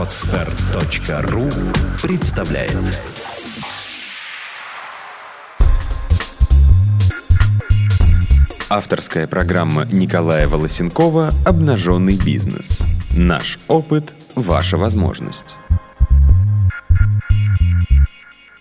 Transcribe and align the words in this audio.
Отстар.ру 0.00 1.50
представляет 2.02 2.74
Авторская 8.70 9.26
программа 9.26 9.84
Николая 9.92 10.48
Волосенкова 10.48 11.34
«Обнаженный 11.44 12.16
бизнес». 12.16 12.82
Наш 13.14 13.58
опыт– 13.68 14.14
ваша 14.34 14.78
возможность. 14.78 15.56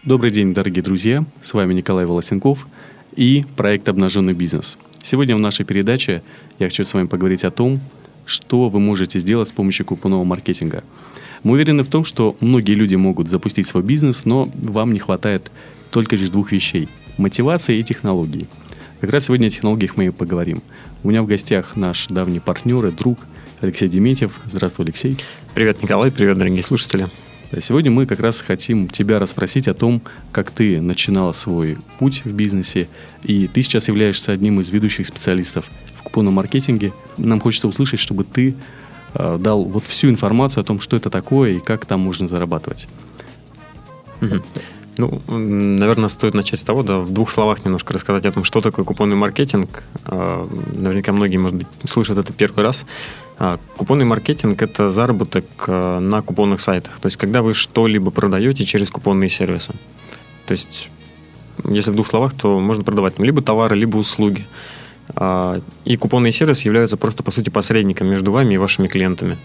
Добрый 0.03 0.31
день, 0.31 0.53
дорогие 0.53 0.83
друзья. 0.83 1.23
С 1.41 1.53
вами 1.53 1.73
Николай 1.73 2.05
Волосенков 2.05 2.67
и 3.15 3.45
проект 3.55 3.87
«Обнаженный 3.87 4.33
бизнес». 4.33 4.77
Сегодня 5.01 5.37
в 5.37 5.39
нашей 5.39 5.63
передаче 5.63 6.21
я 6.59 6.65
хочу 6.65 6.83
с 6.83 6.93
вами 6.93 7.07
поговорить 7.07 7.45
о 7.45 7.51
том, 7.51 7.79
что 8.25 8.67
вы 8.67 8.81
можете 8.81 9.19
сделать 9.19 9.47
с 9.47 9.53
помощью 9.53 9.85
купонного 9.85 10.25
маркетинга. 10.25 10.83
Мы 11.43 11.53
уверены 11.53 11.83
в 11.83 11.87
том, 11.87 12.03
что 12.03 12.35
многие 12.41 12.73
люди 12.73 12.95
могут 12.95 13.29
запустить 13.29 13.65
свой 13.65 13.81
бизнес, 13.81 14.25
но 14.25 14.49
вам 14.55 14.93
не 14.93 14.99
хватает 14.99 15.51
только 15.89 16.15
лишь 16.17 16.29
двух 16.29 16.51
вещей– 16.51 16.89
мотивации 17.17 17.79
и 17.79 17.83
технологий. 17.83 18.47
Как 18.99 19.09
раз 19.11 19.25
сегодня 19.25 19.47
о 19.47 19.49
технологиях 19.49 19.95
мы 19.95 20.07
и 20.07 20.09
поговорим. 20.09 20.61
У 21.03 21.09
меня 21.09 21.23
в 21.23 21.27
гостях 21.27 21.77
наш 21.77 22.07
давний 22.07 22.41
партнер 22.41 22.85
и 22.85 22.91
друг 22.91 23.19
Алексей 23.61 23.87
Деметьев. 23.87 24.37
Здравствуй, 24.45 24.85
Алексей. 24.85 25.17
Привет, 25.53 25.81
Николай. 25.81 26.11
Привет, 26.11 26.37
дорогие 26.37 26.61
слушатели. 26.61 27.07
Сегодня 27.61 27.89
мы 27.89 28.05
как 28.05 28.19
раз 28.19 28.41
хотим 28.41 28.89
тебя 28.89 29.17
расспросить 29.17 29.69
о 29.69 29.73
том, 29.73 30.01
как 30.33 30.51
ты 30.51 30.81
начинала 30.81 31.31
свой 31.31 31.77
путь 31.97 32.23
в 32.25 32.33
бизнесе, 32.33 32.89
и 33.23 33.47
ты 33.47 33.61
сейчас 33.61 33.87
являешься 33.87 34.33
одним 34.33 34.59
из 34.59 34.69
ведущих 34.69 35.07
специалистов 35.07 35.65
в 35.95 36.03
купонном 36.03 36.33
маркетинге. 36.33 36.91
Нам 37.17 37.39
хочется 37.39 37.69
услышать, 37.69 38.01
чтобы 38.01 38.25
ты 38.25 38.55
дал 39.13 39.63
вот 39.63 39.85
всю 39.85 40.09
информацию 40.09 40.61
о 40.61 40.65
том, 40.65 40.79
что 40.79 40.97
это 40.97 41.09
такое 41.09 41.51
и 41.51 41.59
как 41.59 41.85
там 41.85 41.99
можно 42.01 42.27
зарабатывать. 42.27 42.87
Угу. 44.21 44.41
Ну, 44.97 45.21
наверное, 45.27 46.09
стоит 46.09 46.33
начать 46.33 46.59
с 46.59 46.63
того, 46.63 46.83
да, 46.83 46.97
в 46.97 47.11
двух 47.11 47.31
словах 47.31 47.63
немножко 47.63 47.93
рассказать 47.93 48.25
о 48.25 48.31
том, 48.33 48.43
что 48.43 48.59
такое 48.59 48.83
купонный 48.83 49.15
маркетинг. 49.15 49.83
Э, 50.05 50.45
наверняка 50.73 51.13
многие, 51.13 51.37
может 51.37 51.57
быть, 51.57 51.67
слышат 51.85 52.17
это 52.17 52.33
первый 52.33 52.65
раз. 52.65 52.85
А, 53.37 53.59
купонный 53.77 54.03
маркетинг– 54.03 54.61
это 54.63 54.89
заработок 54.89 55.45
на 55.67 56.21
купонных 56.21 56.59
сайтах. 56.59 56.99
То 56.99 57.05
есть, 57.05 57.15
когда 57.15 57.41
вы 57.41 57.53
что-либо 57.53 58.11
продаете 58.11 58.65
через 58.65 58.91
купонные 58.91 59.29
сервисы. 59.29 59.73
То 60.45 60.51
есть, 60.51 60.89
если 61.63 61.91
в 61.91 61.95
двух 61.95 62.07
словах, 62.07 62.33
то 62.33 62.59
можно 62.59 62.83
продавать 62.83 63.17
либо 63.19 63.41
товары, 63.41 63.77
либо 63.77 63.95
услуги. 63.97 64.45
А, 65.15 65.61
и 65.85 65.95
купонные 65.95 66.31
сервисы 66.31 66.67
являются 66.67 66.97
просто, 66.97 67.23
по 67.23 67.31
сути, 67.31 67.49
посредником 67.49 68.07
между 68.09 68.31
вами 68.31 68.55
и 68.55 68.57
вашими 68.57 68.87
клиентами. 68.87 69.37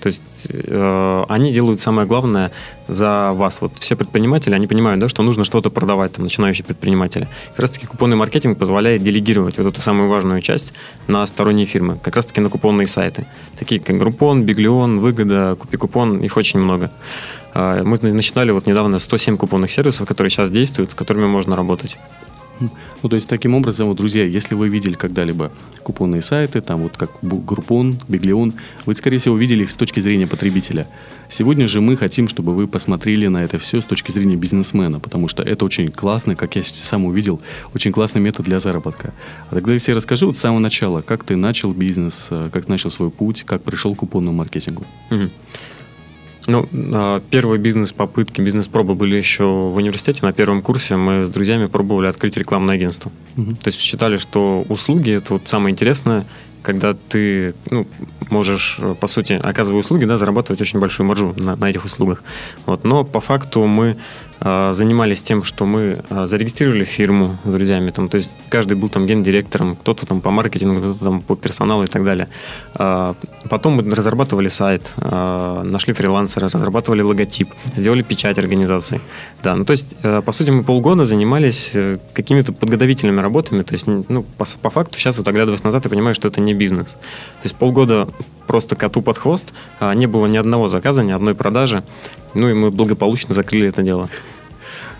То 0.00 0.06
есть 0.06 0.22
э, 0.48 1.24
они 1.28 1.52
делают 1.52 1.80
самое 1.80 2.06
главное 2.06 2.52
за 2.86 3.32
вас. 3.34 3.60
Вот 3.60 3.72
все 3.80 3.96
предприниматели, 3.96 4.54
они 4.54 4.66
понимают, 4.66 5.00
да, 5.00 5.08
что 5.08 5.22
нужно 5.22 5.44
что-то 5.44 5.70
продавать, 5.70 6.12
там, 6.12 6.24
начинающие 6.24 6.64
предприниматели. 6.64 7.26
Как 7.50 7.60
раз-таки 7.60 7.86
купонный 7.86 8.16
маркетинг 8.16 8.58
позволяет 8.58 9.02
делегировать 9.02 9.58
вот 9.58 9.66
эту 9.66 9.80
самую 9.80 10.08
важную 10.08 10.40
часть 10.40 10.72
на 11.08 11.26
сторонние 11.26 11.66
фирмы, 11.66 11.98
как 12.02 12.14
раз-таки 12.16 12.40
на 12.40 12.48
купонные 12.48 12.86
сайты. 12.86 13.26
Такие 13.58 13.80
как 13.80 13.98
Группон, 13.98 14.44
Биглион, 14.44 15.00
Выгода, 15.00 15.56
Купи 15.58 15.76
Купон, 15.76 16.20
их 16.20 16.36
очень 16.36 16.60
много. 16.60 16.92
Э, 17.54 17.82
мы 17.82 17.98
начинали 18.00 18.52
вот 18.52 18.66
недавно 18.66 19.00
107 19.00 19.36
купонных 19.36 19.70
сервисов, 19.72 20.06
которые 20.06 20.30
сейчас 20.30 20.50
действуют, 20.50 20.92
с 20.92 20.94
которыми 20.94 21.26
можно 21.26 21.56
работать. 21.56 21.98
Ну, 22.60 23.08
то 23.08 23.14
есть, 23.14 23.28
таким 23.28 23.54
образом, 23.54 23.88
вот, 23.88 23.96
друзья, 23.96 24.24
если 24.24 24.54
вы 24.54 24.68
видели 24.68 24.94
когда-либо 24.94 25.52
купонные 25.82 26.22
сайты, 26.22 26.60
там 26.60 26.82
вот 26.82 26.96
как 26.96 27.10
Группон, 27.22 27.98
Биглион, 28.08 28.54
вы, 28.86 28.94
скорее 28.94 29.18
всего, 29.18 29.36
видели 29.36 29.62
их 29.64 29.70
с 29.70 29.74
точки 29.74 30.00
зрения 30.00 30.26
потребителя. 30.26 30.86
Сегодня 31.30 31.68
же 31.68 31.80
мы 31.80 31.96
хотим, 31.96 32.26
чтобы 32.26 32.54
вы 32.54 32.66
посмотрели 32.66 33.26
на 33.26 33.44
это 33.44 33.58
все 33.58 33.80
с 33.80 33.84
точки 33.84 34.10
зрения 34.10 34.36
бизнесмена, 34.36 34.98
потому 34.98 35.28
что 35.28 35.42
это 35.42 35.64
очень 35.64 35.90
классный, 35.90 36.36
как 36.36 36.56
я 36.56 36.62
сам 36.62 37.04
увидел, 37.04 37.40
очень 37.74 37.92
классный 37.92 38.20
метод 38.20 38.46
для 38.46 38.60
заработка. 38.60 39.12
А 39.50 39.54
тогда, 39.54 39.72
Алексей, 39.72 39.94
расскажи 39.94 40.26
вот 40.26 40.36
с 40.36 40.40
самого 40.40 40.60
начала, 40.60 41.02
как 41.02 41.24
ты 41.24 41.36
начал 41.36 41.72
бизнес, 41.72 42.28
э, 42.30 42.48
как 42.52 42.68
начал 42.68 42.90
свой 42.90 43.10
путь, 43.10 43.42
как 43.44 43.62
пришел 43.62 43.94
к 43.94 43.98
купонному 43.98 44.38
маркетингу. 44.38 44.84
Угу. 45.10 45.30
Ну, 46.48 46.66
а, 46.72 47.20
первые 47.30 47.60
бизнес-попытки, 47.60 48.40
бизнес-пробы 48.40 48.94
были 48.94 49.16
еще 49.16 49.44
в 49.44 49.76
университете. 49.76 50.20
На 50.22 50.32
первом 50.32 50.62
курсе 50.62 50.96
мы 50.96 51.26
с 51.26 51.30
друзьями 51.30 51.66
пробовали 51.66 52.06
открыть 52.06 52.38
рекламное 52.38 52.74
агентство. 52.74 53.12
Угу. 53.36 53.56
То 53.56 53.68
есть 53.68 53.78
считали, 53.78 54.16
что 54.16 54.64
услуги– 54.70 55.10
это 55.18 55.34
вот 55.34 55.46
самое 55.46 55.72
интересное, 55.72 56.24
когда 56.68 56.92
ты 56.92 57.54
ну, 57.70 57.86
можешь, 58.30 58.78
по 59.00 59.08
сути, 59.08 59.40
оказывая 59.42 59.80
услуги, 59.80 60.04
да, 60.04 60.18
зарабатывать 60.18 60.60
очень 60.60 60.80
большую 60.80 61.06
маржу 61.06 61.34
на, 61.38 61.56
на 61.56 61.70
этих 61.70 61.86
услугах. 61.86 62.22
Вот. 62.66 62.84
Но 62.84 63.04
по 63.04 63.20
факту 63.20 63.64
мы 63.64 63.96
э, 64.40 64.72
занимались 64.74 65.22
тем, 65.22 65.44
что 65.44 65.64
мы 65.64 66.04
э, 66.10 66.26
зарегистрировали 66.26 66.84
фирму 66.84 67.38
с 67.44 67.48
друзьями, 67.48 67.90
там, 67.90 68.08
то 68.08 68.18
есть 68.18 68.36
каждый 68.50 68.76
был 68.76 68.90
там 68.90 69.06
гендиректором, 69.06 69.76
кто-то 69.76 70.04
там 70.04 70.20
по 70.20 70.30
маркетингу, 70.30 70.78
кто-то 70.80 71.04
там 71.04 71.22
по 71.22 71.36
персоналу 71.36 71.84
и 71.84 71.86
так 71.86 72.04
далее. 72.04 72.28
Э, 72.78 73.14
потом 73.48 73.74
мы 73.74 73.94
разрабатывали 73.94 74.48
сайт, 74.48 74.82
э, 74.96 75.62
нашли 75.64 75.94
фрилансера, 75.94 76.48
разрабатывали 76.48 77.02
логотип, 77.02 77.48
сделали 77.76 78.02
печать 78.02 78.38
организации. 78.38 79.00
Да, 79.42 79.56
ну, 79.56 79.64
то 79.64 79.72
есть, 79.72 79.96
э, 80.02 80.22
по 80.22 80.32
сути, 80.32 80.50
мы 80.50 80.64
полгода 80.64 81.04
занимались 81.04 81.70
э, 81.74 81.98
какими-то 82.12 82.52
подготовительными 82.52 83.20
работами, 83.20 83.62
то 83.62 83.72
есть, 83.72 83.86
ну, 83.86 84.22
по, 84.36 84.44
по 84.62 84.70
факту, 84.70 84.98
сейчас 84.98 85.18
вот 85.18 85.28
оглядываясь 85.28 85.64
назад, 85.64 85.84
я 85.84 85.90
понимаю, 85.90 86.14
что 86.14 86.28
это 86.28 86.40
не 86.40 86.57
бизнес. 86.58 86.90
То 86.90 87.44
есть 87.44 87.56
полгода 87.56 88.08
просто 88.46 88.76
коту 88.76 89.00
под 89.00 89.16
хвост, 89.16 89.54
а 89.78 89.94
не 89.94 90.06
было 90.06 90.26
ни 90.26 90.36
одного 90.36 90.68
заказа, 90.68 91.02
ни 91.02 91.12
одной 91.12 91.34
продажи. 91.34 91.84
Ну 92.34 92.48
и 92.48 92.54
мы 92.54 92.70
благополучно 92.70 93.34
закрыли 93.34 93.68
это 93.68 93.82
дело. 93.82 94.08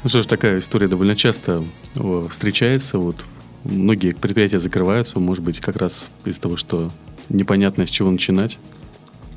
Ну 0.04 0.08
что 0.08 0.22
ж, 0.22 0.26
такая 0.26 0.60
история 0.60 0.88
довольно 0.88 1.16
часто 1.16 1.64
встречается. 2.30 2.98
Вот 2.98 3.16
многие 3.64 4.14
предприятия 4.14 4.60
закрываются, 4.60 5.18
может 5.18 5.42
быть, 5.42 5.60
как 5.60 5.76
раз 5.76 6.10
из-за 6.24 6.40
того, 6.40 6.56
что 6.56 6.90
непонятно, 7.28 7.86
с 7.86 7.90
чего 7.90 8.10
начинать. 8.10 8.58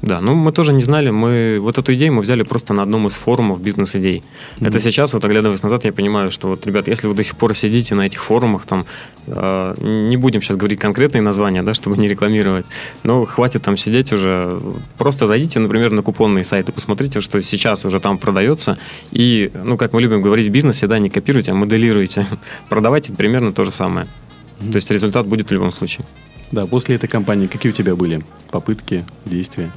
Да, 0.01 0.19
ну 0.19 0.33
мы 0.33 0.51
тоже 0.51 0.73
не 0.73 0.81
знали, 0.81 1.11
мы 1.11 1.59
вот 1.61 1.77
эту 1.77 1.93
идею 1.93 2.13
мы 2.13 2.21
взяли 2.21 2.41
просто 2.41 2.73
на 2.73 2.81
одном 2.83 3.07
из 3.07 3.13
форумов 3.13 3.61
бизнес-идей. 3.61 4.23
Mm-hmm. 4.57 4.67
Это 4.67 4.79
сейчас, 4.79 5.13
вот 5.13 5.23
оглядываясь 5.23 5.61
назад, 5.61 5.85
я 5.85 5.93
понимаю, 5.93 6.31
что 6.31 6.49
вот, 6.49 6.65
ребят, 6.65 6.87
если 6.87 7.07
вы 7.07 7.13
до 7.13 7.23
сих 7.23 7.35
пор 7.35 7.53
сидите 7.53 7.93
на 7.93 8.07
этих 8.07 8.23
форумах, 8.23 8.65
там, 8.65 8.85
э, 9.27 9.75
не 9.79 10.17
будем 10.17 10.41
сейчас 10.41 10.57
говорить 10.57 10.79
конкретные 10.79 11.21
названия, 11.21 11.61
да, 11.61 11.75
чтобы 11.75 11.97
не 11.97 12.07
рекламировать, 12.07 12.65
но 13.03 13.25
хватит 13.25 13.61
там 13.61 13.77
сидеть 13.77 14.11
уже, 14.11 14.59
просто 14.97 15.27
зайдите, 15.27 15.59
например, 15.59 15.91
на 15.91 16.01
купонные 16.01 16.43
сайты, 16.43 16.71
посмотрите, 16.71 17.21
что 17.21 17.39
сейчас 17.43 17.85
уже 17.85 17.99
там 17.99 18.17
продается, 18.17 18.79
и, 19.11 19.51
ну, 19.63 19.77
как 19.77 19.93
мы 19.93 20.01
любим 20.01 20.23
говорить 20.23 20.47
в 20.47 20.51
бизнесе, 20.51 20.87
да, 20.87 20.97
не 20.97 21.11
копируйте, 21.11 21.51
а 21.51 21.55
моделируйте, 21.55 22.25
продавайте 22.69 23.13
примерно 23.13 23.53
то 23.53 23.65
же 23.65 23.71
самое. 23.71 24.07
Mm-hmm. 24.07 24.71
То 24.71 24.75
есть 24.77 24.89
результат 24.89 25.27
будет 25.27 25.49
в 25.49 25.53
любом 25.53 25.71
случае. 25.71 26.05
Да, 26.51 26.65
после 26.65 26.95
этой 26.95 27.07
кампании 27.07 27.47
какие 27.47 27.71
у 27.71 27.75
тебя 27.75 27.95
были 27.95 28.23
попытки, 28.49 29.05
действия? 29.25 29.71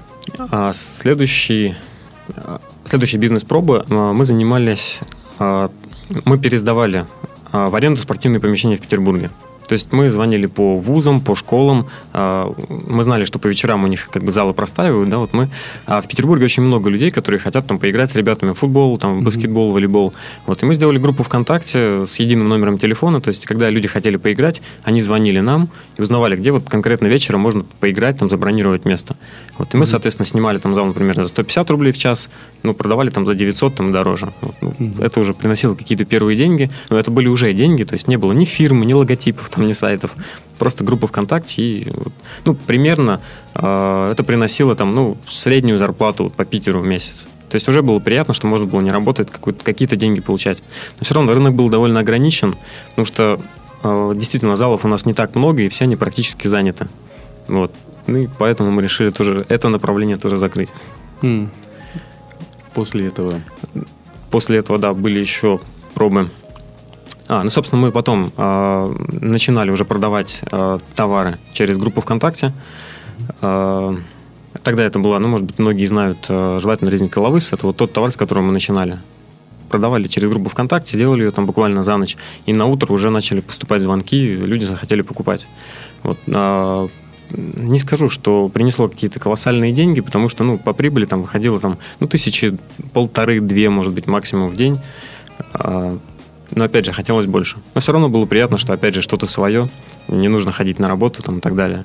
А 0.51 0.73
следующий, 0.73 1.75
следующий 2.85 3.19
бизнес-пробы 3.19 3.85
а, 3.89 4.13
мы 4.13 4.25
занимались, 4.25 5.01
а, 5.39 5.71
мы 6.25 6.39
пересдавали 6.39 7.07
а, 7.53 7.69
в 7.69 7.75
аренду 7.75 8.01
спортивные 8.01 8.41
помещения 8.41 8.77
в 8.77 8.81
Петербурге. 8.81 9.31
То 9.67 9.73
есть 9.73 9.93
мы 9.93 10.11
звонили 10.11 10.47
по 10.47 10.77
вузам, 10.77 11.21
по 11.21 11.35
школам, 11.35 11.89
а, 12.13 12.53
мы 12.69 13.03
знали, 13.03 13.25
что 13.25 13.39
по 13.39 13.47
вечерам 13.47 13.85
у 13.85 13.87
них 13.87 14.09
как 14.11 14.23
бы 14.23 14.33
залы 14.33 14.53
простаивают, 14.53 15.09
да, 15.09 15.19
вот 15.19 15.33
мы... 15.33 15.49
А 15.87 16.01
в 16.01 16.09
Петербурге 16.09 16.45
очень 16.45 16.63
много 16.63 16.91
людей, 16.91 17.11
которые 17.11 17.41
хотят 17.41 17.67
там 17.67 17.79
поиграть 17.79 18.13
с 18.13 18.17
ребятами 18.17 18.51
в 18.51 18.55
футбол, 18.55 18.99
там, 18.99 19.21
в 19.21 19.23
баскетбол, 19.23 19.73
волейбол. 19.73 20.13
Вот, 20.47 20.63
и 20.63 20.67
мы 20.67 20.75
сделали 20.75 20.99
группу 20.99 21.23
ВКонтакте 21.23 22.07
с 22.07 22.17
единым 22.17 22.49
номером 22.49 22.79
телефона, 22.79 23.21
то 23.21 23.29
есть 23.29 23.47
когда 23.47 23.71
люди 23.71 23.89
хотели 23.89 24.17
поиграть, 24.17 24.61
они 24.83 25.01
звонили 25.01 25.41
нам 25.41 25.71
и 25.97 26.03
узнавали, 26.03 26.37
где 26.37 26.51
вот 26.51 26.69
конкретно 26.69 27.07
вечером 27.07 27.41
можно 27.41 27.65
поиграть, 27.81 28.19
там, 28.19 28.29
забронировать 28.29 28.85
место. 28.85 29.17
Вот, 29.59 29.73
и 29.75 29.77
мы, 29.77 29.87
соответственно, 29.87 30.27
снимали 30.27 30.59
там 30.59 30.75
зал, 30.75 30.87
например, 30.87 31.17
за 31.17 31.29
150 31.29 31.71
рублей 31.71 31.93
в 31.93 31.99
час, 31.99 32.29
ну, 32.63 32.75
продавали 32.75 33.11
там 33.11 33.27
за 33.27 33.35
900, 33.35 33.75
там, 33.77 33.93
дороже. 33.93 34.33
Вот, 34.41 34.55
ну, 34.79 34.93
Это 34.99 35.21
уже 35.21 35.33
приносило 35.33 35.75
какие-то 35.75 36.05
первые 36.05 36.37
деньги, 36.37 36.71
но 36.91 36.99
это 36.99 37.11
были 37.11 37.29
уже 37.29 37.53
деньги, 37.53 37.85
то 37.85 37.95
есть 37.95 38.09
не 38.09 38.17
было 38.17 38.33
ни 38.33 38.45
фирмы, 38.45 38.85
ни 38.85 38.93
логотипов, 38.93 39.49
там, 39.55 39.67
ни 39.67 39.73
сайтов, 39.73 40.15
просто 40.59 40.85
группа 40.85 41.07
ВКонтакте. 41.07 41.63
И, 41.63 41.93
ну, 42.45 42.55
примерно 42.55 43.21
э, 43.55 44.11
это 44.13 44.23
приносило 44.25 44.75
там, 44.75 44.95
ну, 44.95 45.17
среднюю 45.29 45.79
зарплату 45.79 46.25
вот, 46.25 46.35
по 46.35 46.45
Питеру 46.45 46.81
в 46.81 46.87
месяц. 46.87 47.29
То 47.49 47.57
есть 47.57 47.69
уже 47.69 47.83
было 47.83 48.01
приятно, 48.01 48.35
что 48.35 48.47
можно 48.47 48.67
было 48.67 48.81
не 48.81 48.91
работать, 48.91 49.29
какие-то 49.63 49.97
деньги 49.97 50.21
получать. 50.21 50.63
Но 50.99 51.05
все 51.05 51.15
равно 51.15 51.33
рынок 51.33 51.55
был 51.55 51.69
довольно 51.69 52.01
ограничен, 52.01 52.57
потому 52.91 53.07
что 53.07 53.41
э, 53.83 54.13
действительно 54.17 54.57
залов 54.57 54.85
у 54.85 54.89
нас 54.89 55.07
не 55.07 55.15
так 55.15 55.35
много, 55.35 55.63
и 55.63 55.69
все 55.69 55.85
они 55.85 55.97
практически 55.97 56.49
заняты. 56.49 56.89
Вот. 57.47 57.73
Ну 58.07 58.19
и 58.19 58.29
поэтому 58.39 58.71
мы 58.71 58.83
решили 58.83 59.11
тоже 59.11 59.47
это 59.49 59.69
направление 59.69 60.17
тоже 60.17 60.37
закрыть. 60.37 60.71
Mm. 61.23 61.49
После 62.75 63.07
этого? 63.07 63.41
После 64.31 64.59
этого, 64.59 64.79
да, 64.79 64.93
были 64.93 65.21
еще 65.21 65.61
пробы 65.95 66.31
а, 67.29 67.43
ну, 67.43 67.51
собственно, 67.51 67.81
мы 67.81 67.91
потом 67.91 68.33
э, 68.37 68.95
начинали 69.21 69.71
уже 69.71 69.85
продавать 69.85 70.41
э, 70.51 70.79
товары 70.95 71.39
через 71.53 71.79
группу 71.79 72.01
ВКонтакте. 72.01 72.53
Э, 73.41 73.97
тогда 74.63 74.85
это 74.85 74.99
было, 74.99 75.19
ну, 75.19 75.29
может 75.29 75.47
быть, 75.47 75.59
многие 75.59 75.87
знают, 75.87 76.19
э, 76.29 76.59
жевательная 76.61 76.93
резинка 76.93 77.21
Лавыс, 77.21 77.53
это 77.53 77.67
вот 77.67 77.77
тот 77.77 77.93
товар, 77.93 78.11
с 78.11 78.17
которым 78.17 78.47
мы 78.47 78.53
начинали. 78.53 79.01
Продавали 79.71 80.07
через 80.07 80.29
группу 80.29 80.51
ВКонтакте, 80.51 80.97
сделали 80.97 81.25
ее 81.25 81.31
там 81.31 81.47
буквально 81.47 81.83
за 81.83 81.97
ночь, 81.97 82.17
и 82.45 82.53
на 82.53 82.67
утро 82.67 82.93
уже 82.93 83.09
начали 83.11 83.41
поступать 83.41 83.81
звонки, 83.81 84.37
люди 84.37 84.67
захотели 84.67 85.01
покупать. 85.01 85.47
Вот, 86.03 86.19
а, 86.29 86.89
не 87.31 87.79
скажу, 87.79 88.11
что 88.11 88.51
принесло 88.51 88.89
какие-то 88.89 89.19
колоссальные 89.19 89.73
деньги, 89.73 90.01
потому 90.01 90.29
что, 90.29 90.45
ну, 90.45 90.59
по 90.59 90.75
прибыли 90.75 91.07
там 91.07 91.23
выходило 91.23 91.59
там, 91.59 91.79
ну, 92.01 92.07
тысячи, 92.07 92.57
полторы-две, 92.93 93.71
может 93.71 93.95
быть, 93.95 94.07
максимум 94.07 94.51
в 94.51 94.57
день. 94.57 94.79
А, 95.55 95.99
но, 96.51 96.65
опять 96.65 96.85
же, 96.85 96.93
хотелось 96.93 97.27
больше. 97.27 97.57
Но 97.75 97.81
все 97.81 97.93
равно 97.93 98.09
было 98.09 98.25
приятно, 98.27 98.59
что, 98.59 98.73
опять 98.73 98.95
же, 98.95 99.03
что-то 99.03 99.27
свое, 99.27 99.69
не 100.09 100.29
нужно 100.29 100.53
ходить 100.53 100.79
на 100.79 100.89
работу 100.89 101.23
там 101.23 101.39
и 101.39 101.41
так 101.41 101.55
далее. 101.55 101.85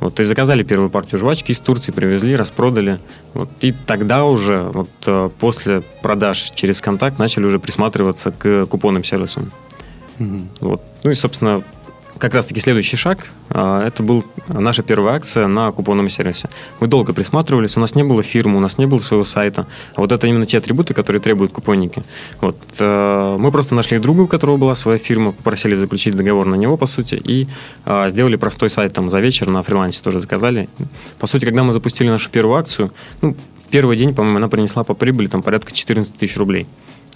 Вот, 0.00 0.18
и 0.18 0.24
заказали 0.24 0.64
первую 0.64 0.90
партию 0.90 1.20
жвачки 1.20 1.52
из 1.52 1.60
Турции, 1.60 1.92
привезли, 1.92 2.34
распродали. 2.34 2.98
Вот, 3.34 3.48
и 3.60 3.72
тогда 3.72 4.24
уже, 4.24 4.62
вот, 4.62 4.90
э, 5.06 5.30
после 5.38 5.82
продаж 6.02 6.50
через 6.56 6.80
контакт, 6.80 7.20
начали 7.20 7.44
уже 7.44 7.60
присматриваться 7.60 8.32
к 8.32 8.66
купонным 8.66 9.04
сервисам. 9.04 9.52
Угу. 10.18 10.38
Вот. 10.60 10.82
Ну 11.04 11.10
и, 11.10 11.14
собственно, 11.14 11.62
как 12.18 12.34
раз-таки 12.34 12.60
следующий 12.60 12.96
шаг, 12.96 13.26
а, 13.50 13.86
это 13.86 14.02
был 14.02 14.24
наша 14.48 14.82
первая 14.82 15.16
акция 15.16 15.46
на 15.46 15.72
купонном 15.72 16.08
сервисе. 16.08 16.48
Мы 16.80 16.86
долго 16.86 17.12
присматривались, 17.12 17.76
у 17.76 17.80
нас 17.80 17.94
не 17.94 18.04
было 18.04 18.22
фирмы, 18.22 18.56
у 18.56 18.60
нас 18.60 18.78
не 18.78 18.86
было 18.86 19.00
своего 19.00 19.24
сайта. 19.24 19.66
А 19.94 20.00
вот 20.00 20.12
это 20.12 20.26
именно 20.26 20.46
те 20.46 20.58
атрибуты, 20.58 20.94
которые 20.94 21.20
требуют 21.20 21.52
купонники. 21.52 22.02
Вот. 22.40 22.56
Э, 22.78 23.36
мы 23.38 23.50
просто 23.50 23.74
нашли 23.74 23.98
друга, 23.98 24.22
у 24.22 24.26
которого 24.26 24.56
была 24.56 24.74
своя 24.74 24.98
фирма, 24.98 25.32
попросили 25.32 25.74
заключить 25.74 26.16
договор 26.16 26.46
на 26.46 26.54
него, 26.54 26.76
по 26.76 26.86
сути, 26.86 27.14
и 27.14 27.48
а, 27.84 28.08
сделали 28.08 28.36
простой 28.36 28.70
сайт 28.70 28.92
там 28.92 29.10
за 29.10 29.20
вечер 29.20 29.48
на 29.48 29.62
фрилансе 29.62 30.02
тоже 30.02 30.20
заказали. 30.20 30.68
По 31.18 31.26
сути, 31.26 31.44
когда 31.44 31.64
мы 31.64 31.72
запустили 31.72 32.08
нашу 32.08 32.30
первую 32.30 32.58
акцию, 32.58 32.92
ну, 33.20 33.36
в 33.66 33.70
первый 33.70 33.96
день, 33.96 34.14
по-моему, 34.14 34.36
она 34.36 34.48
принесла 34.48 34.84
по 34.84 34.94
прибыли 34.94 35.28
там 35.28 35.42
порядка 35.42 35.72
14 35.72 36.14
тысяч 36.14 36.36
рублей. 36.36 36.66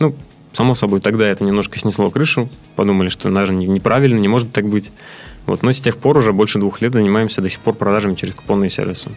Ну, 0.00 0.14
Само 0.56 0.74
собой, 0.74 1.00
тогда 1.00 1.26
это 1.28 1.44
немножко 1.44 1.78
снесло 1.78 2.08
крышу. 2.08 2.48
Подумали, 2.76 3.10
что, 3.10 3.28
наверное, 3.28 3.66
неправильно, 3.66 4.18
не 4.18 4.26
может 4.26 4.52
так 4.52 4.66
быть. 4.70 4.90
Вот, 5.44 5.62
но 5.62 5.70
с 5.70 5.82
тех 5.82 5.98
пор 5.98 6.16
уже 6.16 6.32
больше 6.32 6.58
двух 6.58 6.80
лет 6.80 6.94
занимаемся 6.94 7.42
до 7.42 7.50
сих 7.50 7.60
пор 7.60 7.74
продажами 7.74 8.14
через 8.14 8.34
купонные 8.34 8.70
сервисы. 8.70 9.10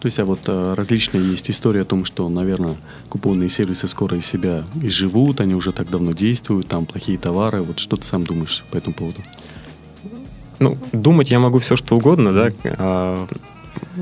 То 0.00 0.06
есть, 0.06 0.18
а 0.18 0.24
вот 0.24 0.40
а, 0.46 0.74
различные 0.74 1.30
есть 1.30 1.50
истории 1.50 1.82
о 1.82 1.84
том, 1.84 2.06
что, 2.06 2.26
наверное, 2.30 2.76
купонные 3.10 3.50
сервисы 3.50 3.86
скоро 3.86 4.16
из 4.16 4.24
себя 4.24 4.64
изживут, 4.82 5.42
они 5.42 5.54
уже 5.54 5.72
так 5.72 5.90
давно 5.90 6.12
действуют, 6.12 6.68
там 6.68 6.86
плохие 6.86 7.18
товары. 7.18 7.60
Вот 7.60 7.78
что 7.78 7.98
ты 7.98 8.06
сам 8.06 8.24
думаешь 8.24 8.64
по 8.70 8.78
этому 8.78 8.94
поводу? 8.94 9.20
Ну, 10.58 10.78
думать 10.92 11.30
я 11.30 11.38
могу 11.38 11.58
все, 11.58 11.76
что 11.76 11.96
угодно, 11.96 12.32
да. 12.32 12.50
А, 12.78 13.28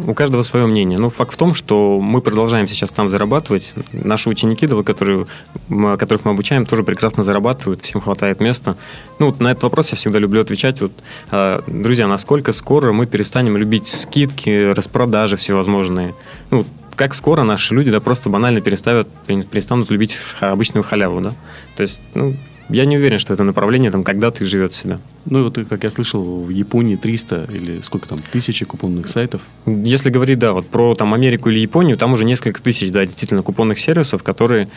у 0.06 0.14
каждого 0.14 0.43
свое 0.43 0.67
мнение. 0.67 0.99
Но 0.99 1.11
факт 1.11 1.34
в 1.34 1.37
том, 1.37 1.55
что 1.55 2.00
мы 2.00 2.20
продолжаем 2.20 2.69
сейчас 2.69 2.93
там 2.93 3.08
зарабатывать. 3.08 3.75
Наши 3.93 4.28
ученики, 4.28 4.67
которые, 4.67 5.26
которых 5.69 6.25
мы 6.25 6.32
обучаем, 6.32 6.67
тоже 6.67 6.82
прекрасно 6.82 7.22
зарабатывают, 7.22 7.82
всем 7.82 8.00
хватает 8.00 8.40
места. 8.40 8.76
Ну, 9.19 9.26
вот 9.26 9.40
на 9.40 9.52
этот 9.52 9.64
вопрос 9.64 9.90
я 9.90 9.96
всегда 9.96 10.19
люблю 10.19 10.40
отвечать. 10.40 10.81
Вот, 10.81 10.93
а, 11.31 11.62
друзья, 11.67 12.06
насколько 12.06 12.52
скоро 12.52 12.93
мы 12.93 13.06
перестанем 13.06 13.56
любить 13.56 13.88
скидки, 13.88 14.72
распродажи 14.72 15.37
всевозможные? 15.37 16.14
Ну, 16.50 16.64
как 16.96 17.14
скоро 17.14 17.43
наши 17.44 17.75
люди 17.75 17.90
да, 17.90 18.00
просто 18.00 18.28
банально 18.28 18.61
переставят, 18.61 19.08
перестанут 19.26 19.90
любить 19.90 20.17
обычную 20.40 20.84
халяву, 20.84 21.20
да? 21.20 21.34
То 21.76 21.82
есть, 21.82 22.02
ну, 22.14 22.34
я 22.70 22.84
не 22.84 22.96
уверен, 22.96 23.19
что 23.19 23.34
это 23.34 23.44
направление 23.44 23.90
там 23.90 24.05
когда-то 24.05 24.44
живет 24.44 24.72
себя. 24.72 24.99
Ну, 25.25 25.44
вот, 25.44 25.58
как 25.69 25.84
я 25.84 25.90
слышал, 25.90 26.43
в 26.43 26.49
Японии 26.50 26.96
300 26.96 27.49
или 27.52 27.81
сколько 27.82 28.08
там, 28.08 28.20
тысячи 28.32 28.64
купонных 28.64 29.08
сайтов. 29.08 29.43
Если 29.67 30.11
говорить, 30.11 30.38
да, 30.38 30.52
вот 30.52 30.67
про 30.67 30.94
там 30.94 31.14
Америку 31.14 31.50
или 31.50 31.58
Японию, 31.58 31.96
там 31.96 32.12
уже 32.12 32.25
несколько 32.25 32.62
тысяч, 32.62 32.90
да, 32.90 33.05
действительно, 33.05 33.43
купонных 33.43 33.78
сервисов, 33.78 34.22
которые 34.22 34.69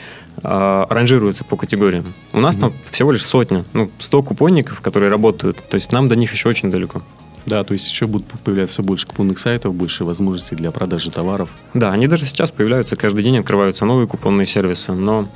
э, 0.42 0.86
ранжируются 0.90 1.44
по 1.44 1.56
категориям. 1.56 2.14
У 2.34 2.40
нас 2.40 2.56
mm-hmm. 2.56 2.60
там 2.60 2.74
всего 2.90 3.12
лишь 3.12 3.26
сотня, 3.26 3.66
ну, 3.74 3.90
100 4.00 4.24
купонников, 4.24 4.82
которые 4.82 5.10
работают. 5.10 5.58
То 5.70 5.76
есть 5.76 5.92
нам 5.92 6.10
до 6.10 6.16
них 6.16 6.34
еще 6.34 6.50
очень 6.50 6.72
далеко. 6.72 7.02
Да, 7.46 7.64
то 7.64 7.74
есть 7.74 7.90
еще 7.90 8.08
будут 8.08 8.28
появляться 8.44 8.82
больше 8.82 9.06
купонных 9.06 9.38
сайтов, 9.38 9.76
больше 9.76 10.06
возможностей 10.06 10.56
для 10.56 10.72
продажи 10.72 11.12
товаров. 11.12 11.50
Да, 11.74 11.92
они 11.92 12.08
даже 12.08 12.26
сейчас 12.26 12.52
появляются, 12.52 12.96
каждый 12.96 13.24
день 13.24 13.38
открываются 13.38 13.86
новые 13.86 14.08
купонные 14.08 14.46
сервисы, 14.46 14.94
но 14.94 15.28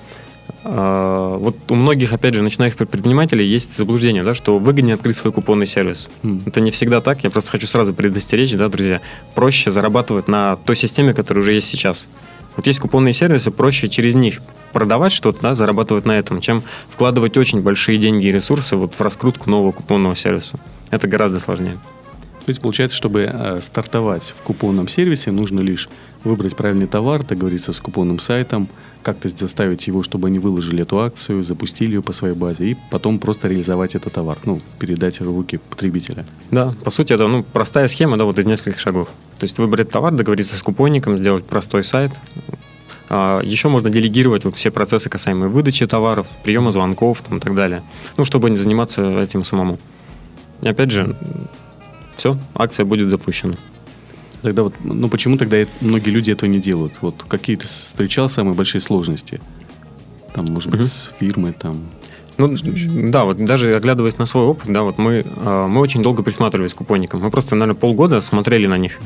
вот 0.68 1.56
у 1.70 1.76
многих, 1.76 2.14
опять 2.14 2.34
же, 2.34 2.44
начинающих 2.44 2.78
предпринимателей 2.78 3.46
есть 3.46 3.76
заблуждение, 3.76 4.24
да, 4.24 4.34
что 4.34 4.58
выгоднее 4.58 4.96
открыть 4.96 5.16
свой 5.16 5.32
купонный 5.32 5.68
сервис. 5.68 6.10
Mm. 6.24 6.44
Это 6.46 6.62
не 6.62 6.72
всегда 6.72 7.02
так. 7.02 7.24
Я 7.24 7.30
просто 7.30 7.52
хочу 7.52 7.68
сразу 7.68 7.94
предостеречь, 7.94 8.54
да, 8.54 8.68
друзья. 8.68 9.02
Проще 9.36 9.72
зарабатывать 9.72 10.28
на 10.28 10.56
той 10.58 10.76
системе, 10.76 11.14
которая 11.14 11.42
уже 11.42 11.54
есть 11.54 11.68
сейчас. 11.68 12.08
Вот 12.56 12.66
есть 12.66 12.80
купонные 12.80 13.14
сервисы, 13.14 13.52
проще 13.52 13.88
через 13.88 14.16
них 14.16 14.42
продавать 14.74 15.12
что-то, 15.12 15.42
да, 15.42 15.56
зарабатывать 15.56 16.06
на 16.06 16.14
этом, 16.14 16.42
чем 16.42 16.64
вкладывать 16.90 17.38
очень 17.38 17.62
большие 17.62 17.98
деньги 18.00 18.26
и 18.26 18.32
ресурсы 18.32 18.76
вот 18.76 18.96
в 18.96 19.02
раскрутку 19.02 19.50
нового 19.50 19.72
купонного 19.72 20.16
сервиса. 20.16 20.60
Это 20.90 21.08
гораздо 21.08 21.40
сложнее. 21.40 21.78
То 22.48 22.52
есть 22.52 22.62
получается, 22.62 22.96
чтобы 22.96 23.30
э, 23.30 23.60
стартовать 23.62 24.34
в 24.34 24.42
купонном 24.42 24.88
сервисе, 24.88 25.32
нужно 25.32 25.60
лишь 25.60 25.90
выбрать 26.24 26.56
правильный 26.56 26.88
товар, 26.88 27.26
договориться 27.26 27.74
с 27.74 27.82
купонным 27.82 28.20
сайтом, 28.20 28.70
как-то 29.04 29.28
заставить 29.28 29.86
его, 29.88 30.02
чтобы 30.02 30.30
они 30.30 30.40
выложили 30.40 30.84
эту 30.84 31.02
акцию, 31.02 31.44
запустили 31.44 31.96
ее 31.96 32.02
по 32.02 32.14
своей 32.14 32.36
базе 32.36 32.72
и 32.72 32.78
потом 32.90 33.20
просто 33.20 33.50
реализовать 33.50 33.96
этот 33.96 34.14
товар, 34.14 34.38
ну, 34.46 34.62
передать 34.80 35.20
в 35.20 35.26
руки 35.26 35.60
потребителя. 35.70 36.26
Да, 36.50 36.74
по 36.86 36.90
сути, 36.90 37.12
это 37.12 37.28
ну, 37.28 37.44
простая 37.44 37.90
схема, 37.90 38.16
да, 38.16 38.24
вот 38.24 38.40
из 38.40 38.46
нескольких 38.46 38.80
шагов. 38.80 39.10
То 39.40 39.44
есть 39.44 39.58
выбрать 39.58 39.92
товар, 39.92 40.14
договориться 40.14 40.56
с 40.56 40.62
купонником, 40.62 41.18
сделать 41.18 41.44
простой 41.44 41.84
сайт. 41.84 42.14
А 43.10 43.42
еще 43.42 43.68
можно 43.68 43.90
делегировать 43.90 44.46
вот 44.46 44.56
все 44.56 44.72
процессы, 44.72 45.10
касаемые 45.10 45.50
выдачи 45.50 45.86
товаров, 45.86 46.28
приема 46.46 46.72
звонков 46.72 47.22
там, 47.28 47.40
и 47.40 47.42
так 47.42 47.54
далее. 47.56 47.84
Ну, 48.16 48.24
чтобы 48.24 48.50
не 48.50 48.56
заниматься 48.56 49.20
этим 49.20 49.44
самому. 49.44 49.80
И 50.64 50.70
опять 50.70 50.92
же, 50.92 51.14
все, 52.18 52.38
акция 52.56 52.86
будет 52.86 53.08
запущена. 53.08 53.54
Тогда 54.42 54.64
вот, 54.64 54.74
ну 54.84 55.08
почему 55.10 55.38
тогда 55.38 55.58
многие 55.82 56.10
люди 56.10 56.32
этого 56.32 56.50
не 56.50 56.60
делают? 56.60 56.94
Вот 57.02 57.24
какие 57.28 57.56
ты 57.56 57.66
встречал 57.66 58.30
самые 58.30 58.54
большие 58.54 58.82
сложности? 58.82 59.40
Там, 60.34 60.46
может 60.50 60.70
быть, 60.70 60.84
с 60.84 61.12
фирмой, 61.20 61.54
там, 61.54 61.88
ну, 62.38 62.56
да, 63.10 63.26
вот 63.26 63.44
даже 63.44 63.74
оглядываясь 63.74 64.20
на 64.20 64.26
свой 64.26 64.44
опыт, 64.44 64.72
да, 64.72 64.84
вот 64.84 65.00
мы, 65.00 65.26
а, 65.40 65.68
мы 65.68 65.82
очень 65.82 66.04
долго 66.04 66.22
присматривались 66.22 66.74
к 66.74 66.78
купонникам. 66.78 67.22
Мы 67.22 67.32
просто, 67.32 67.56
наверное, 67.56 67.80
полгода 67.80 68.22
смотрели 68.22 68.68
на 68.68 68.78
них. 68.78 69.00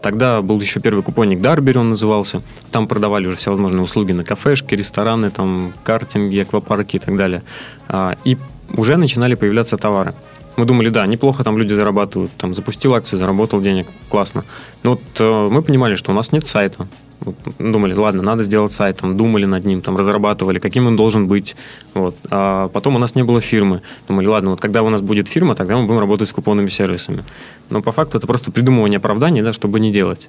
Тогда 0.00 0.40
был 0.40 0.58
еще 0.60 0.80
первый 0.80 1.02
купонник 1.02 1.42
Дарбери, 1.42 1.76
он 1.76 1.90
назывался. 1.90 2.40
Там 2.70 2.88
продавали 2.88 3.26
уже 3.26 3.36
всевозможные 3.36 3.82
услуги 3.82 4.12
на 4.12 4.24
кафешки, 4.24 4.74
рестораны, 4.74 5.30
там, 5.30 5.74
картинги, 5.84 6.38
аквапарки 6.38 6.96
и 6.96 6.98
так 6.98 7.18
далее. 7.18 7.42
А, 7.88 8.16
и 8.24 8.38
уже 8.72 8.96
начинали 8.96 9.34
появляться 9.34 9.76
товары. 9.76 10.14
Мы 10.60 10.66
думали, 10.66 10.90
да, 10.90 11.06
неплохо 11.06 11.42
там 11.42 11.56
люди 11.56 11.72
зарабатывают. 11.72 12.32
Там 12.36 12.52
запустил 12.52 12.94
акцию, 12.94 13.18
заработал 13.18 13.62
денег, 13.62 13.86
классно. 14.10 14.44
Но 14.82 14.90
вот 14.90 15.00
э, 15.18 15.48
мы 15.50 15.62
понимали, 15.62 15.94
что 15.94 16.12
у 16.12 16.14
нас 16.14 16.32
нет 16.32 16.46
сайта. 16.46 16.86
Вот, 17.20 17.34
думали, 17.58 17.94
ладно, 17.94 18.22
надо 18.22 18.42
сделать 18.42 18.70
сайт, 18.70 18.98
там, 18.98 19.16
думали 19.16 19.46
над 19.46 19.64
ним, 19.64 19.80
там, 19.80 19.96
разрабатывали, 19.96 20.58
каким 20.58 20.86
он 20.86 20.96
должен 20.96 21.28
быть. 21.28 21.56
Вот. 21.94 22.14
А 22.30 22.68
потом 22.68 22.96
у 22.96 22.98
нас 22.98 23.14
не 23.14 23.22
было 23.22 23.40
фирмы. 23.40 23.80
Думали, 24.06 24.26
ладно, 24.26 24.50
вот 24.50 24.60
когда 24.60 24.82
у 24.82 24.90
нас 24.90 25.00
будет 25.00 25.28
фирма, 25.28 25.54
тогда 25.54 25.78
мы 25.78 25.86
будем 25.86 25.98
работать 25.98 26.28
с 26.28 26.32
купонными 26.34 26.68
сервисами. 26.68 27.24
Но 27.70 27.80
по 27.80 27.90
факту 27.90 28.18
это 28.18 28.26
просто 28.26 28.50
придумывание 28.50 28.98
оправданий, 28.98 29.40
да, 29.40 29.54
чтобы 29.54 29.80
не 29.80 29.90
делать. 29.90 30.28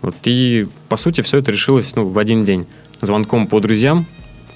Вот. 0.00 0.14
И, 0.26 0.68
по 0.88 0.96
сути, 0.96 1.22
все 1.22 1.38
это 1.38 1.50
решилось 1.50 1.96
ну, 1.96 2.06
в 2.08 2.16
один 2.20 2.44
день. 2.44 2.66
Звонком 3.00 3.48
по 3.48 3.58
друзьям, 3.58 4.06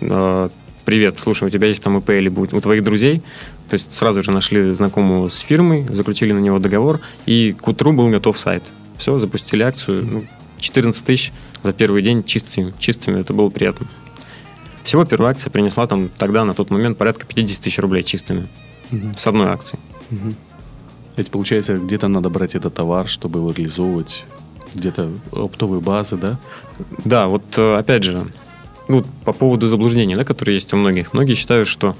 э, 0.00 0.50
привет, 0.87 1.19
слушай, 1.19 1.45
у 1.45 1.50
тебя 1.50 1.66
есть 1.66 1.83
там 1.83 1.99
ИП 1.99 2.11
или 2.11 2.28
будет 2.28 2.55
у 2.55 2.61
твоих 2.61 2.85
друзей, 2.85 3.21
то 3.69 3.75
есть 3.75 3.93
сразу 3.93 4.23
же 4.23 4.31
нашли 4.31 4.73
знакомого 4.73 5.28
с 5.28 5.38
фирмой, 5.40 5.85
заключили 5.90 6.33
на 6.33 6.38
него 6.38 6.61
договор, 6.61 7.00
и 7.26 7.55
к 7.61 7.69
утру 7.69 7.93
был 7.93 8.09
готов 8.09 8.38
сайт. 8.38 8.62
Все, 8.97 9.19
запустили 9.19 9.64
акцию, 9.64 10.07
ну, 10.07 10.25
14 10.61 11.05
тысяч 11.05 11.33
за 11.62 11.73
первый 11.73 12.02
день 12.02 12.23
чистыми, 12.25 12.73
чистыми, 12.78 13.21
это 13.21 13.35
было 13.35 13.50
приятно. 13.50 13.88
Всего 14.85 15.05
первая 15.05 15.33
акция 15.33 15.50
принесла 15.50 15.88
там 15.88 16.09
тогда, 16.16 16.45
на 16.45 16.55
тот 16.55 16.71
момент, 16.71 16.97
порядка 16.97 17.26
50 17.26 17.61
тысяч 17.61 17.78
рублей 17.81 18.05
чистыми. 18.05 18.47
Угу. 18.93 19.14
С 19.19 19.26
одной 19.26 19.49
акции. 19.49 19.78
Угу. 20.12 20.35
Ведь 21.16 21.31
получается, 21.31 21.76
где-то 21.76 22.07
надо 22.07 22.31
брать 22.31 22.55
этот 22.55 22.75
товар, 22.75 23.09
чтобы 23.09 23.40
его 23.40 23.50
реализовывать, 23.50 24.25
где-то 24.73 25.11
оптовые 25.33 25.81
базы, 25.81 26.16
да? 26.16 26.38
Да, 27.05 27.26
вот 27.26 27.43
э, 27.59 27.76
опять 27.76 28.05
же, 28.05 28.26
ну, 28.88 29.05
по 29.25 29.33
поводу 29.33 29.66
заблуждений, 29.66 30.14
да, 30.14 30.25
которые 30.25 30.57
есть 30.57 30.73
у 30.75 30.76
многих. 30.76 31.12
Многие 31.12 31.35
считают, 31.35 31.69
что 31.69 31.97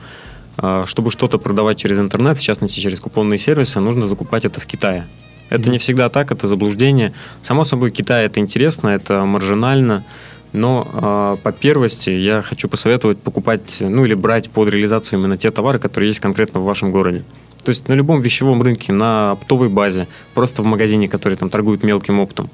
а, 0.59 0.85
чтобы 0.87 1.11
что-то 1.11 1.39
продавать 1.39 1.79
через 1.79 1.99
интернет, 1.99 2.39
в 2.39 2.43
частности 2.43 2.81
через 2.81 3.01
купонные 3.01 3.39
сервисы, 3.39 3.81
нужно 3.81 4.07
закупать 4.07 4.45
это 4.45 4.61
в 4.61 4.67
Китае. 4.67 5.07
Это 5.49 5.71
не 5.71 5.79
всегда 5.79 6.09
так, 6.09 6.33
это 6.33 6.49
заблуждение. 6.49 7.13
Само 7.43 7.65
собой, 7.65 7.91
Китай 7.91 8.27
это 8.27 8.41
интересно, 8.41 8.89
это 8.89 9.25
маржинально, 9.25 10.05
но 10.53 10.89
э, 10.93 11.37
по 11.43 11.53
первости 11.53 12.11
я 12.11 12.43
хочу 12.43 12.69
посоветовать 12.69 13.19
покупать, 13.19 13.79
ну 13.81 14.05
или 14.05 14.15
брать 14.15 14.51
под 14.51 14.71
реализацию 14.71 15.21
именно 15.21 15.37
те 15.37 15.51
товары, 15.51 15.79
которые 15.79 16.09
есть 16.09 16.21
конкретно 16.21 16.61
в 16.61 16.65
вашем 16.65 16.91
городе. 16.91 17.23
То 17.63 17.71
есть 17.71 17.89
на 17.89 17.95
любом 17.95 18.21
вещевом 18.21 18.63
рынке, 18.63 18.93
на 18.93 19.33
оптовой 19.33 19.69
базе, 19.69 20.09
просто 20.35 20.63
в 20.63 20.67
магазине, 20.67 21.09
который 21.09 21.37
там 21.37 21.51
торгует 21.51 21.83
мелким 21.83 22.21
оптом. 22.21 22.49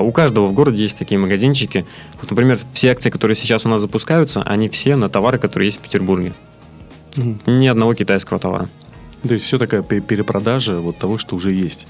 У 0.00 0.12
каждого 0.12 0.46
в 0.46 0.52
городе 0.52 0.82
есть 0.82 0.98
такие 0.98 1.18
магазинчики. 1.18 1.84
Вот, 2.20 2.30
например, 2.30 2.58
все 2.72 2.92
акции, 2.92 3.10
которые 3.10 3.36
сейчас 3.36 3.66
у 3.66 3.68
нас 3.68 3.80
запускаются, 3.80 4.42
они 4.42 4.68
все 4.68 4.96
на 4.96 5.08
товары, 5.08 5.38
которые 5.38 5.68
есть 5.68 5.78
в 5.78 5.82
Петербурге. 5.82 6.32
Угу. 7.16 7.50
Ни 7.50 7.66
одного 7.66 7.94
китайского 7.94 8.38
товара. 8.38 8.68
То 9.26 9.34
есть 9.34 9.46
все 9.46 9.58
такая 9.58 9.82
перепродажа 9.82 10.80
вот 10.80 10.98
того, 10.98 11.16
что 11.16 11.36
уже 11.36 11.52
есть. 11.52 11.86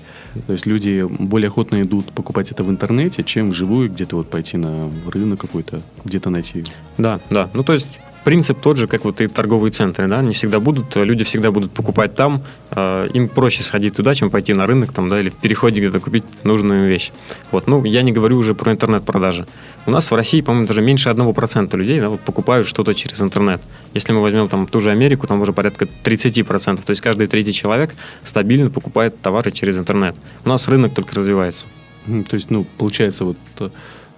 То 0.47 0.53
есть 0.53 0.67
люди 0.67 1.07
более 1.09 1.49
охотно 1.49 1.81
идут 1.81 2.13
покупать 2.13 2.51
это 2.51 2.63
в 2.63 2.71
интернете, 2.71 3.23
чем 3.23 3.55
живую 3.55 3.91
где-то 3.91 4.17
вот 4.17 4.29
пойти 4.29 4.59
на 4.59 4.91
рынок 5.07 5.41
какой-то, 5.41 5.81
где-то 6.05 6.29
найти. 6.29 6.65
Да, 6.99 7.21
да. 7.31 7.49
Ну 7.55 7.63
то 7.63 7.73
есть 7.73 8.01
принцип 8.25 8.61
тот 8.61 8.77
же, 8.77 8.87
как 8.87 9.05
вот 9.05 9.21
и 9.21 9.27
торговые 9.27 9.73
центры, 9.73 10.07
да, 10.07 10.23
не 10.23 10.33
всегда 10.33 10.61
будут, 10.61 10.97
люди 10.97 11.25
всегда 11.25 11.51
будут 11.51 11.73
покупать 11.73 12.15
там, 12.15 12.43
э, 12.71 13.09
им 13.13 13.29
проще 13.29 13.63
сходить 13.63 13.97
туда, 13.97 14.15
чем 14.15 14.31
пойти 14.31 14.55
на 14.55 14.67
рынок 14.67 14.93
там, 14.93 15.09
да, 15.09 15.21
или 15.21 15.31
в 15.31 15.35
переходе 15.35 15.81
где-то 15.81 16.01
купить 16.01 16.45
нужную 16.45 16.87
вещь. 16.87 17.13
Вот, 17.51 17.67
ну, 17.67 17.85
я 17.85 18.03
не 18.03 18.13
говорю 18.13 18.39
уже 18.39 18.55
про 18.55 18.73
интернет-продажи. 18.73 19.47
У 19.87 19.91
нас 19.91 20.11
в 20.11 20.15
России, 20.15 20.41
по-моему, 20.41 20.67
даже 20.67 20.83
меньше 20.83 21.11
1% 21.11 21.77
людей 21.77 22.01
да, 22.01 22.09
вот, 22.09 22.21
покупают 22.21 22.67
что-то 22.67 22.95
через 22.95 23.21
интернет. 23.21 23.61
Если 23.95 24.13
мы 24.13 24.23
возьмем 24.23 24.49
там 24.49 24.67
ту 24.67 24.81
же 24.81 24.91
Америку, 24.91 25.27
там 25.27 25.41
уже 25.41 25.53
порядка 25.53 25.87
30%, 26.05 26.85
то 26.85 26.91
есть 26.91 27.03
каждый 27.03 27.27
третий 27.27 27.53
человек 27.53 27.95
стабильно 28.23 28.71
покупает 28.71 29.21
товары 29.21 29.51
через 29.51 29.77
интернет. 29.77 30.15
У 30.45 30.49
нас 30.49 30.69
рынок 30.69 30.95
только 30.95 31.17
развивается. 31.17 31.67
То 32.07 32.35
есть, 32.35 32.51
ну, 32.51 32.67
получается, 32.79 33.25
вот 33.25 33.37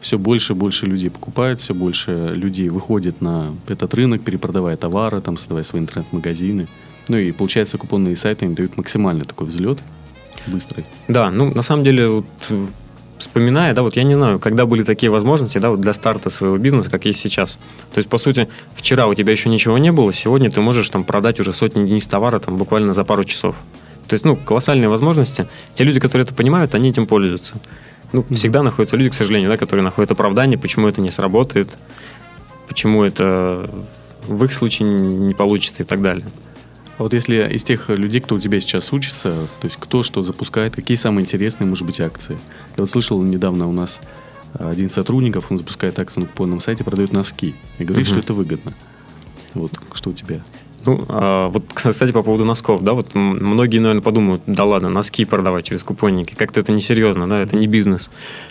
все 0.04 0.18
больше 0.18 0.52
и 0.52 0.56
больше 0.56 0.84
людей 0.84 1.08
покупают, 1.08 1.62
все 1.62 1.72
больше 1.72 2.34
людей 2.34 2.68
выходит 2.68 3.22
на 3.22 3.54
этот 3.66 3.94
рынок, 3.94 4.22
перепродавая 4.22 4.76
товары, 4.76 5.22
там, 5.22 5.38
создавая 5.38 5.64
свои 5.64 5.80
интернет-магазины. 5.80 6.68
Ну 7.08 7.16
и 7.16 7.32
получается, 7.32 7.78
купонные 7.78 8.14
сайты 8.14 8.44
они 8.44 8.54
дают 8.54 8.76
максимально 8.76 9.24
такой 9.24 9.46
взлет 9.46 9.78
быстрый. 10.46 10.84
Да, 11.08 11.30
ну 11.30 11.50
на 11.54 11.62
самом 11.62 11.84
деле 11.84 12.08
вот, 12.08 12.26
вспоминая, 13.16 13.72
да, 13.72 13.82
вот 13.82 13.96
я 13.96 14.04
не 14.04 14.12
знаю, 14.12 14.38
когда 14.40 14.66
были 14.66 14.82
такие 14.82 15.08
возможности, 15.08 15.56
да, 15.56 15.70
вот 15.70 15.80
для 15.80 15.94
старта 15.94 16.28
своего 16.28 16.58
бизнеса, 16.58 16.90
как 16.90 17.06
есть 17.06 17.20
сейчас. 17.20 17.58
То 17.94 17.98
есть, 17.98 18.10
по 18.10 18.18
сути, 18.18 18.46
вчера 18.74 19.06
у 19.06 19.14
тебя 19.14 19.32
еще 19.32 19.48
ничего 19.48 19.78
не 19.78 19.90
было, 19.90 20.12
сегодня 20.12 20.50
ты 20.50 20.60
можешь 20.60 20.90
там 20.90 21.04
продать 21.04 21.40
уже 21.40 21.54
сотни 21.54 21.80
единиц 21.80 22.06
товара 22.06 22.40
там 22.40 22.58
буквально 22.58 22.92
за 22.92 23.04
пару 23.04 23.24
часов. 23.24 23.56
То 24.06 24.12
есть, 24.12 24.26
ну, 24.26 24.36
колоссальные 24.36 24.90
возможности. 24.90 25.46
Те 25.74 25.84
люди, 25.84 25.98
которые 25.98 26.26
это 26.26 26.34
понимают, 26.34 26.74
они 26.74 26.90
этим 26.90 27.06
пользуются. 27.06 27.54
Ну, 28.14 28.24
всегда 28.30 28.62
находятся 28.62 28.96
люди, 28.96 29.10
к 29.10 29.14
сожалению, 29.14 29.50
да, 29.50 29.56
которые 29.56 29.82
находят 29.82 30.12
оправдание, 30.12 30.56
почему 30.56 30.86
это 30.86 31.00
не 31.00 31.10
сработает, 31.10 31.68
почему 32.68 33.02
это 33.02 33.68
в 34.28 34.44
их 34.44 34.54
случае 34.54 34.88
не 34.88 35.34
получится 35.34 35.82
и 35.82 35.86
так 35.86 36.00
далее. 36.00 36.24
А 36.96 37.02
вот 37.02 37.12
если 37.12 37.52
из 37.52 37.64
тех 37.64 37.88
людей, 37.88 38.20
кто 38.20 38.36
у 38.36 38.38
тебя 38.38 38.60
сейчас 38.60 38.92
учится, 38.92 39.48
то 39.60 39.64
есть 39.64 39.78
кто 39.80 40.04
что 40.04 40.22
запускает, 40.22 40.76
какие 40.76 40.96
самые 40.96 41.24
интересные, 41.24 41.66
может 41.66 41.84
быть, 41.84 42.00
акции? 42.00 42.38
Я 42.76 42.84
вот 42.84 42.90
слышал 42.90 43.20
недавно 43.20 43.68
у 43.68 43.72
нас 43.72 44.00
один 44.52 44.86
из 44.86 44.92
сотрудников, 44.92 45.50
он 45.50 45.58
запускает 45.58 45.98
акцию 45.98 46.22
на 46.22 46.28
купонном 46.28 46.60
сайте, 46.60 46.84
продает 46.84 47.12
носки 47.12 47.56
и 47.80 47.84
говорит, 47.84 48.06
угу. 48.06 48.14
что 48.14 48.20
это 48.20 48.32
выгодно. 48.32 48.74
Вот 49.54 49.72
что 49.92 50.10
у 50.10 50.12
тебя? 50.12 50.40
Ну, 50.86 51.04
а, 51.08 51.48
вот, 51.48 51.64
кстати, 51.74 52.12
по 52.12 52.22
поводу 52.22 52.44
носков, 52.44 52.82
да, 52.82 52.92
вот 52.92 53.14
многие, 53.14 53.78
наверное, 53.78 54.02
подумают, 54.02 54.42
да 54.46 54.64
ладно, 54.64 54.88
носки 54.88 55.24
продавать 55.24 55.64
через 55.66 55.82
купонники, 55.84 56.34
как-то 56.34 56.60
это 56.60 56.72
несерьезно, 56.72 57.28
да, 57.28 57.38
это 57.38 57.56
не 57.56 57.66
бизнес. 57.66 58.10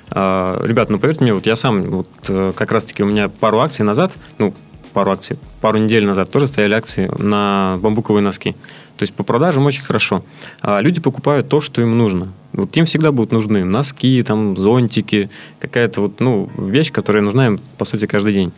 А, 0.09 0.61
ребят, 0.65 0.89
ну, 0.89 0.99
поверьте 0.99 1.23
мне, 1.23 1.33
вот 1.33 1.45
я 1.45 1.55
сам, 1.55 1.83
вот 1.83 2.07
э, 2.29 2.53
как 2.55 2.71
раз-таки 2.71 3.03
у 3.03 3.05
меня 3.05 3.29
пару 3.29 3.59
акций 3.59 3.83
назад, 3.83 4.13
ну, 4.37 4.53
пару 4.93 5.11
акций, 5.11 5.37
пару 5.59 5.79
недель 5.79 6.05
назад 6.05 6.31
тоже 6.31 6.47
стояли 6.47 6.73
акции 6.73 7.11
на 7.17 7.77
бамбуковые 7.81 8.23
носки. 8.23 8.55
То 8.95 9.03
есть 9.03 9.13
по 9.13 9.23
продажам 9.23 9.65
очень 9.65 9.81
хорошо. 9.81 10.23
А 10.61 10.79
люди 10.79 11.01
покупают 11.01 11.49
то, 11.49 11.61
что 11.61 11.81
им 11.81 11.97
нужно. 11.97 12.31
Вот 12.53 12.77
им 12.77 12.85
всегда 12.85 13.11
будут 13.11 13.31
нужны 13.31 13.63
носки, 13.65 14.21
там, 14.23 14.55
зонтики, 14.55 15.31
какая-то 15.59 16.01
вот, 16.01 16.19
ну, 16.19 16.49
вещь, 16.57 16.91
которая 16.91 17.23
нужна 17.23 17.47
им, 17.47 17.59
по 17.77 17.85
сути, 17.85 18.05
каждый 18.05 18.33
день. 18.33 18.53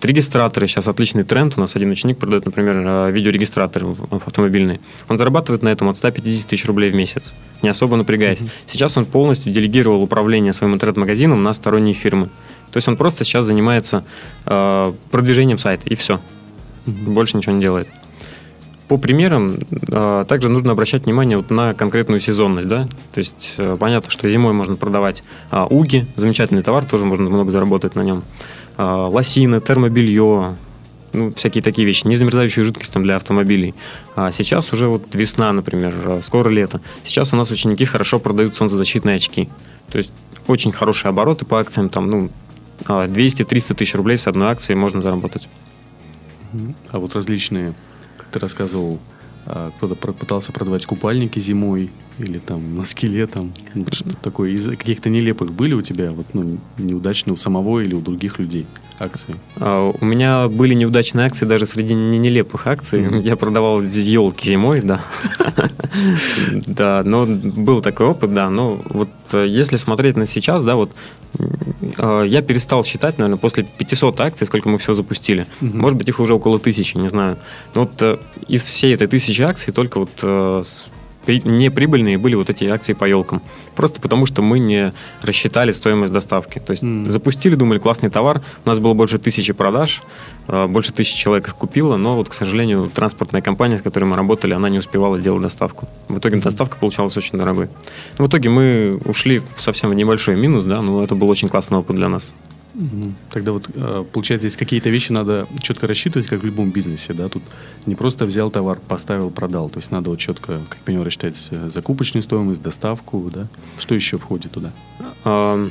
Регистраторы 0.00 0.68
сейчас 0.68 0.86
отличный 0.86 1.24
тренд. 1.24 1.54
У 1.56 1.60
нас 1.60 1.74
один 1.74 1.90
ученик 1.90 2.18
продает, 2.18 2.46
например, 2.46 2.76
э, 2.76 3.10
видеорегистратор 3.10 3.84
автомобильный. 4.10 4.80
Он 5.08 5.18
зарабатывает 5.18 5.62
на 5.62 5.70
этом 5.70 5.88
от 5.88 5.96
150 5.96 6.46
тысяч 6.48 6.64
рублей 6.66 6.92
в 6.92 6.94
месяц, 6.94 7.34
не 7.62 7.68
особо 7.68 7.96
напрягаясь. 7.96 8.40
Mm-hmm. 8.40 8.50
Сейчас 8.66 8.96
он 8.96 9.06
полностью 9.06 9.52
делегировал 9.52 10.00
управление 10.02 10.52
своим 10.52 10.74
интернет-магазином 10.74 11.42
на 11.42 11.52
сторонние 11.52 11.94
фирмы. 11.94 12.28
То 12.70 12.76
есть 12.76 12.86
он 12.86 12.96
просто 12.96 13.24
сейчас 13.24 13.46
занимается 13.46 14.04
э, 14.46 14.92
продвижением 15.10 15.58
сайта, 15.58 15.88
и 15.88 15.96
все. 15.96 16.20
Mm-hmm. 16.86 17.10
Больше 17.10 17.36
ничего 17.36 17.54
не 17.54 17.60
делает. 17.60 17.88
По 18.88 18.96
примерам, 18.96 19.58
э, 19.70 20.24
также 20.26 20.48
нужно 20.48 20.72
обращать 20.72 21.04
внимание 21.04 21.36
вот 21.36 21.50
на 21.50 21.74
конкретную 21.74 22.20
сезонность. 22.20 22.68
Да? 22.68 22.88
То 23.12 23.18
есть 23.18 23.54
э, 23.58 23.76
понятно, 23.78 24.10
что 24.10 24.26
зимой 24.28 24.54
можно 24.54 24.76
продавать 24.76 25.22
э, 25.50 25.62
уги, 25.68 26.06
замечательный 26.16 26.62
товар, 26.62 26.86
тоже 26.86 27.04
можно 27.04 27.28
много 27.28 27.50
заработать 27.50 27.96
на 27.96 28.02
нем. 28.02 28.22
А, 28.78 29.08
лосины, 29.08 29.60
термобелье, 29.60 30.56
ну, 31.12 31.34
всякие 31.34 31.62
такие 31.62 31.84
вещи, 31.84 32.06
незамерзающие 32.06 32.64
жидкости 32.64 32.92
там, 32.92 33.02
для 33.02 33.16
автомобилей. 33.16 33.74
А 34.14 34.30
сейчас 34.30 34.72
уже 34.72 34.86
вот 34.86 35.14
весна, 35.14 35.52
например, 35.52 35.94
а, 36.04 36.20
скоро 36.22 36.48
лето. 36.48 36.80
Сейчас 37.02 37.32
у 37.32 37.36
нас 37.36 37.50
ученики 37.50 37.84
хорошо 37.84 38.20
продают 38.20 38.54
солнцезащитные 38.54 39.16
очки. 39.16 39.48
То 39.90 39.98
есть 39.98 40.12
очень 40.46 40.70
хорошие 40.70 41.10
обороты 41.10 41.44
по 41.44 41.58
акциям, 41.58 41.88
там, 41.88 42.08
ну, 42.08 42.30
200-300 42.84 43.74
тысяч 43.74 43.96
рублей 43.96 44.16
с 44.16 44.28
одной 44.28 44.48
акции 44.48 44.74
можно 44.74 45.02
заработать. 45.02 45.48
А 46.92 47.00
вот 47.00 47.16
различные, 47.16 47.74
как 48.16 48.28
ты 48.28 48.38
рассказывал, 48.38 49.00
кто-то 49.44 49.96
пытался 49.96 50.52
продавать 50.52 50.86
купальники 50.86 51.40
зимой, 51.40 51.90
или 52.18 52.38
там 52.38 52.76
носки 52.76 53.06
летом, 53.06 53.52
что-то 53.92 54.16
такое. 54.16 54.50
Из 54.50 54.66
каких-то 54.66 55.08
нелепых 55.08 55.52
были 55.52 55.74
у 55.74 55.82
тебя, 55.82 56.10
вот, 56.10 56.26
ну, 56.32 56.58
неудачные 56.78 57.34
у 57.34 57.36
самого 57.36 57.80
или 57.80 57.94
у 57.94 58.00
других 58.00 58.38
людей 58.38 58.66
акции? 58.98 59.36
А, 59.56 59.92
у 59.98 60.04
меня 60.04 60.48
были 60.48 60.74
неудачные 60.74 61.26
акции 61.26 61.46
даже 61.46 61.66
среди 61.66 61.94
не 61.94 62.18
нелепых 62.18 62.66
акций. 62.66 63.02
Mm-hmm. 63.02 63.22
Я 63.22 63.36
продавал 63.36 63.82
елки 63.82 64.48
зимой, 64.48 64.80
да. 64.80 65.00
Да, 66.66 67.02
но 67.04 67.26
был 67.26 67.80
такой 67.80 68.06
опыт, 68.06 68.34
да. 68.34 68.50
Но 68.50 68.80
вот 68.90 69.08
э, 69.32 69.46
если 69.48 69.76
смотреть 69.76 70.16
на 70.16 70.26
сейчас, 70.26 70.62
да, 70.62 70.76
вот 70.76 70.92
э, 71.38 72.24
я 72.26 72.42
перестал 72.42 72.84
считать, 72.84 73.18
наверное, 73.18 73.38
после 73.38 73.64
500 73.64 74.20
акций, 74.20 74.46
сколько 74.46 74.68
мы 74.68 74.78
все 74.78 74.92
запустили. 74.94 75.46
Может 75.60 75.98
быть, 75.98 76.08
их 76.08 76.20
уже 76.20 76.34
около 76.34 76.58
тысячи, 76.58 76.96
не 76.96 77.08
знаю. 77.08 77.38
Но 77.74 77.82
вот 77.82 78.02
э, 78.02 78.18
из 78.46 78.62
всей 78.62 78.94
этой 78.94 79.06
тысячи 79.06 79.42
акций 79.42 79.72
только 79.72 80.00
вот 80.00 80.10
неприбыльные 81.32 82.18
были 82.18 82.34
вот 82.34 82.50
эти 82.50 82.64
акции 82.64 82.92
по 82.92 83.04
елкам. 83.04 83.42
Просто 83.74 84.00
потому, 84.00 84.26
что 84.26 84.42
мы 84.42 84.58
не 84.58 84.92
рассчитали 85.22 85.72
стоимость 85.72 86.12
доставки. 86.12 86.58
То 86.58 86.72
есть 86.72 86.82
mm. 86.82 87.08
запустили, 87.08 87.54
думали, 87.54 87.78
классный 87.78 88.10
товар, 88.10 88.42
у 88.64 88.68
нас 88.68 88.78
было 88.78 88.94
больше 88.94 89.18
тысячи 89.18 89.52
продаж, 89.52 90.02
э, 90.48 90.66
больше 90.66 90.92
тысячи 90.92 91.16
человек 91.16 91.48
их 91.48 91.56
купило, 91.56 91.96
но 91.96 92.12
вот, 92.12 92.28
к 92.28 92.32
сожалению, 92.32 92.88
транспортная 92.88 93.42
компания, 93.42 93.78
с 93.78 93.82
которой 93.82 94.04
мы 94.04 94.16
работали, 94.16 94.54
она 94.54 94.68
не 94.68 94.78
успевала 94.78 95.18
делать 95.18 95.42
доставку. 95.42 95.88
В 96.08 96.18
итоге 96.18 96.38
доставка 96.38 96.76
получалась 96.76 97.16
очень 97.16 97.38
дорогой. 97.38 97.68
В 98.18 98.26
итоге 98.26 98.48
мы 98.48 98.98
ушли 99.04 99.40
в 99.56 99.60
совсем 99.60 99.92
небольшой 99.92 100.36
минус, 100.36 100.64
да, 100.64 100.82
но 100.82 101.02
это 101.02 101.14
был 101.14 101.28
очень 101.28 101.48
классный 101.48 101.78
опыт 101.78 101.96
для 101.96 102.08
нас. 102.08 102.34
Тогда 103.30 103.52
вот, 103.52 103.68
э, 103.74 104.04
получается, 104.12 104.48
здесь 104.48 104.56
какие-то 104.56 104.90
вещи 104.90 105.10
надо 105.10 105.46
четко 105.60 105.86
рассчитывать, 105.86 106.28
как 106.28 106.42
в 106.42 106.44
любом 106.44 106.70
бизнесе, 106.70 107.12
да, 107.12 107.28
тут 107.28 107.42
не 107.86 107.94
просто 107.94 108.24
взял 108.24 108.50
товар, 108.50 108.78
поставил, 108.86 109.30
продал, 109.30 109.70
то 109.70 109.78
есть 109.78 109.90
надо 109.90 110.10
вот 110.10 110.18
четко, 110.18 110.60
как 110.68 110.78
понимаю, 110.80 111.06
рассчитать 111.06 111.48
э, 111.50 111.70
закупочную 111.72 112.22
стоимость, 112.22 112.62
доставку, 112.62 113.30
да, 113.32 113.48
что 113.78 113.94
еще 113.94 114.18
входит 114.18 114.52
туда? 114.52 114.72
А, 115.24 115.68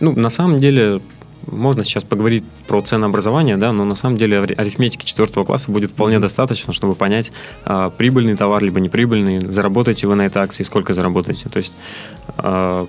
ну, 0.00 0.12
на 0.12 0.30
самом 0.30 0.58
деле, 0.58 1.00
можно 1.46 1.84
сейчас 1.84 2.04
поговорить 2.04 2.44
про 2.66 2.80
ценообразование, 2.82 3.56
да, 3.56 3.72
но 3.72 3.84
на 3.84 3.94
самом 3.94 4.16
деле 4.16 4.40
арифметики 4.40 5.04
четвертого 5.04 5.44
класса 5.44 5.70
будет 5.70 5.90
вполне 5.90 6.18
достаточно, 6.18 6.72
чтобы 6.72 6.94
понять, 6.94 7.32
а, 7.64 7.90
прибыльный 7.90 8.36
товар 8.36 8.62
либо 8.62 8.80
неприбыльный, 8.80 9.46
заработаете 9.48 10.06
вы 10.06 10.14
на 10.14 10.26
этой 10.26 10.42
акции, 10.42 10.64
сколько 10.64 10.94
заработаете. 10.94 11.48
То 11.48 11.58
есть 11.58 11.74
а, 12.36 12.86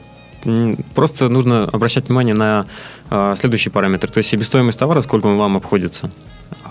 Просто 0.95 1.29
нужно 1.29 1.65
обращать 1.65 2.07
внимание 2.07 2.35
на 2.35 2.65
э, 3.09 3.35
следующий 3.37 3.69
параметр, 3.69 4.09
то 4.09 4.17
есть 4.17 4.29
себестоимость 4.29 4.79
товара, 4.79 5.01
сколько 5.01 5.27
он 5.27 5.37
вам 5.37 5.57
обходится. 5.57 6.11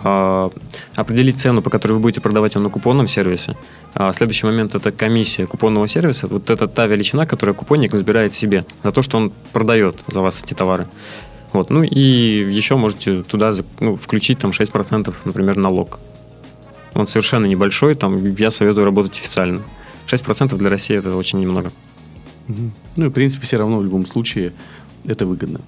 Э, 0.05 0.51
определить 0.97 1.41
цену, 1.41 1.63
по 1.63 1.71
которой 1.71 1.93
вы 1.93 2.01
будете 2.01 2.21
продавать 2.21 2.55
его 2.55 2.65
на 2.65 2.71
купонном 2.71 3.09
сервисе. 3.09 3.57
А 3.95 4.13
следующий 4.13 4.47
момент– 4.47 4.75
это 4.75 4.93
комиссия 4.93 5.47
купонного 5.47 5.89
сервиса. 5.89 6.27
Вот 6.27 6.51
это 6.51 6.67
та 6.67 6.87
величина, 6.87 7.27
которую 7.27 7.55
купонник 7.55 7.93
забирает 7.93 8.35
себе 8.35 8.65
за 8.83 8.93
то, 8.93 9.03
что 9.03 9.17
он 9.17 9.33
продает 9.53 9.97
за 10.07 10.21
вас 10.21 10.43
эти 10.43 10.55
товары. 10.55 10.87
Вот. 11.53 11.71
Ну 11.71 11.83
и 11.83 12.01
еще 12.01 12.77
можете 12.77 13.23
туда 13.23 13.53
ну, 13.81 13.97
включить 13.97 14.39
там 14.39 14.51
6%, 14.51 15.15
например, 15.25 15.57
налог. 15.57 15.99
Он 16.95 17.07
совершенно 17.07 17.47
небольшой, 17.47 17.95
там 17.95 18.35
я 18.35 18.51
советую 18.51 18.85
работать 18.85 19.19
официально. 19.19 19.63
6% 20.07 20.57
для 20.57 20.71
России– 20.71 20.97
это 20.99 21.17
очень 21.17 21.41
немного. 21.41 21.73
Ну 22.49 23.07
и, 23.07 23.09
в 23.09 23.13
принципе, 23.13 23.45
все 23.45 23.57
равно 23.57 23.79
в 23.79 23.85
любом 23.85 24.07
случае 24.07 24.53
это 25.05 25.27
выгодно. 25.27 25.59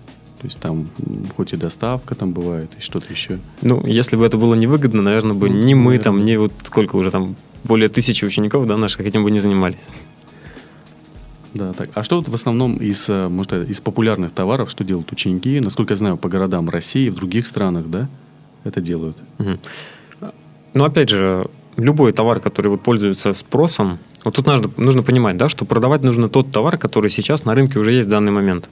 То 0.40 0.47
есть 0.47 0.61
там 0.61 0.88
хоть 1.37 1.54
и 1.54 1.57
доставка 1.57 2.14
там 2.14 2.33
бывает, 2.33 2.71
и 2.78 2.83
что-то 2.83 3.11
еще. 3.11 3.38
Ну, 3.62 3.83
если 3.87 4.16
бы 4.16 4.26
это 4.26 4.37
было 4.37 4.54
невыгодно, 4.54 5.00
наверное, 5.00 5.35
бы 5.35 5.49
ну, 5.49 5.57
ни 5.57 5.73
мы 5.75 5.99
там, 5.99 6.19
ни 6.19 6.37
вот 6.37 6.52
сколько 6.64 6.97
уже 6.97 7.11
там, 7.11 7.37
более 7.62 7.88
тысячи 7.88 8.26
учеников, 8.26 8.66
да, 8.66 8.76
наших 8.76 9.00
этим 9.00 9.25
бы 9.25 9.31
не 9.31 9.40
занимались. 9.40 9.81
Да, 11.54 11.73
так. 11.73 11.88
А 11.95 12.02
что 12.02 12.16
вот 12.16 12.28
в 12.28 12.35
основном 12.35 12.76
из, 12.76 13.09
э, 13.09 13.28
может, 13.28 13.52
из 13.52 13.81
популярных 13.81 14.33
товаров, 14.33 14.71
что 14.71 14.83
делают 14.83 15.11
ученики? 15.12 15.61
Насколько 15.61 15.93
я 15.93 15.97
знаю, 15.97 16.16
по 16.16 16.28
городам 16.28 16.69
России 16.69 17.07
и 17.07 17.11
в 17.11 17.14
других 17.14 17.47
странах, 17.47 17.88
да, 17.88 18.09
это 18.64 18.81
делают? 18.81 19.16
Угу. 19.38 19.59
Ну, 20.75 20.85
опять 20.85 21.09
же, 21.09 21.47
любой 21.76 22.12
товар, 22.12 22.40
который 22.40 22.69
вот 22.69 22.83
пользуется 22.83 23.33
спросом, 23.33 23.99
вот 24.25 24.35
тут 24.35 24.47
нужно, 24.47 24.71
нужно 24.76 25.02
понимать, 25.02 25.37
да, 25.37 25.49
что 25.49 25.64
продавать 25.64 26.02
нужно 26.02 26.28
тот 26.28 26.50
товар, 26.50 26.78
который 26.78 27.11
сейчас 27.11 27.45
на 27.45 27.54
рынке 27.54 27.78
уже 27.78 27.93
есть 27.93 28.09
в 28.09 28.11
данный 28.11 28.33
момент. 28.33 28.69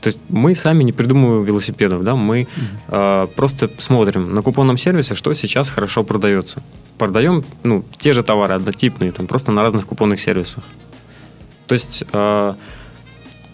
То 0.00 0.08
есть 0.08 0.18
мы 0.28 0.54
сами 0.54 0.84
не 0.84 0.92
придумываем 0.92 1.44
велосипедов, 1.44 2.04
да, 2.04 2.14
мы 2.14 2.42
mm 2.42 2.46
э, 2.88 3.26
просто 3.34 3.70
смотрим 3.78 4.34
на 4.34 4.42
купонном 4.42 4.76
сервисе, 4.76 5.14
что 5.14 5.32
сейчас 5.34 5.70
хорошо 5.70 6.04
продается. 6.04 6.62
Продаем 6.98 7.44
ну, 7.64 7.84
те 7.98 8.12
же 8.12 8.22
товары 8.22 8.54
однотипные, 8.54 9.12
там, 9.12 9.26
просто 9.26 9.52
на 9.52 9.62
разных 9.62 9.86
купонных 9.86 10.20
сервисах. 10.20 10.64
То 11.66 11.72
есть, 11.72 12.04
э, 12.12 12.54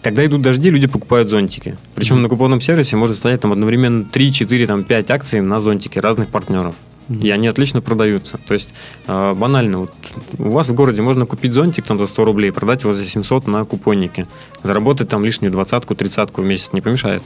когда 0.01 0.25
идут 0.25 0.41
дожди, 0.41 0.69
люди 0.69 0.87
покупают 0.87 1.29
зонтики. 1.29 1.77
Причем 1.95 2.17
mm 2.17 2.21
на 2.21 2.29
купонном 2.29 2.61
сервисе 2.61 2.97
может 2.97 3.15
стоять 3.15 3.41
там 3.41 3.51
одновременно 3.51 4.03
3, 4.03 4.33
4, 4.33 4.67
там, 4.67 4.83
5 4.83 5.11
акций 5.11 5.41
на 5.41 5.59
зонтики 5.59 5.99
разных 5.99 6.27
партнеров. 6.29 6.75
И 7.09 7.29
они 7.29 7.47
отлично 7.47 7.81
продаются. 7.81 8.39
То 8.47 8.53
есть, 8.53 8.73
э, 9.07 9.33
банально, 9.33 9.79
вот 9.79 9.93
у 10.37 10.51
вас 10.51 10.69
в 10.69 10.73
городе 10.73 11.01
можно 11.01 11.25
купить 11.25 11.53
зонтик 11.53 11.85
там 11.85 11.97
за 11.97 12.05
100 12.05 12.25
рублей, 12.25 12.51
продать 12.51 12.83
его 12.83 12.93
за 12.93 13.03
700 13.03 13.47
на 13.47 13.65
купоннике. 13.65 14.27
Заработать 14.63 15.09
там 15.09 15.25
лишнюю 15.25 15.51
двадцатку, 15.51 15.95
тридцатку 15.95 16.41
в 16.41 16.45
месяц 16.45 16.71
не 16.73 16.81
помешает. 16.81 17.23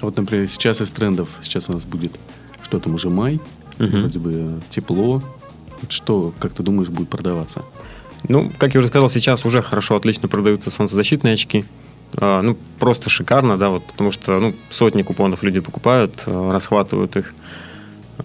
Вот, 0.00 0.16
например, 0.16 0.48
сейчас 0.48 0.80
из 0.80 0.90
трендов, 0.90 1.28
сейчас 1.42 1.68
у 1.68 1.72
нас 1.72 1.84
будет, 1.84 2.12
что 2.62 2.78
там 2.78 2.94
уже 2.94 3.08
май, 3.08 3.40
угу. 3.78 3.86
вроде 3.86 4.18
бы 4.18 4.60
тепло. 4.70 5.22
Вот 5.80 5.90
что, 5.90 6.32
как 6.38 6.52
ты 6.52 6.62
думаешь, 6.62 6.88
будет 6.88 7.08
продаваться? 7.08 7.62
Ну, 8.28 8.52
как 8.58 8.74
я 8.74 8.78
уже 8.78 8.88
сказал, 8.88 9.10
сейчас 9.10 9.44
уже 9.44 9.62
хорошо, 9.62 9.96
отлично 9.96 10.28
продаются 10.28 10.70
солнцезащитные 10.70 11.34
очки. 11.34 11.64
А, 12.20 12.42
ну, 12.42 12.56
просто 12.78 13.10
шикарно, 13.10 13.56
да, 13.56 13.70
вот, 13.70 13.84
потому 13.84 14.12
что, 14.12 14.38
ну, 14.38 14.54
сотни 14.70 15.02
купонов 15.02 15.42
люди 15.42 15.60
покупают, 15.60 16.24
э, 16.26 16.50
расхватывают 16.52 17.16
их. 17.16 17.34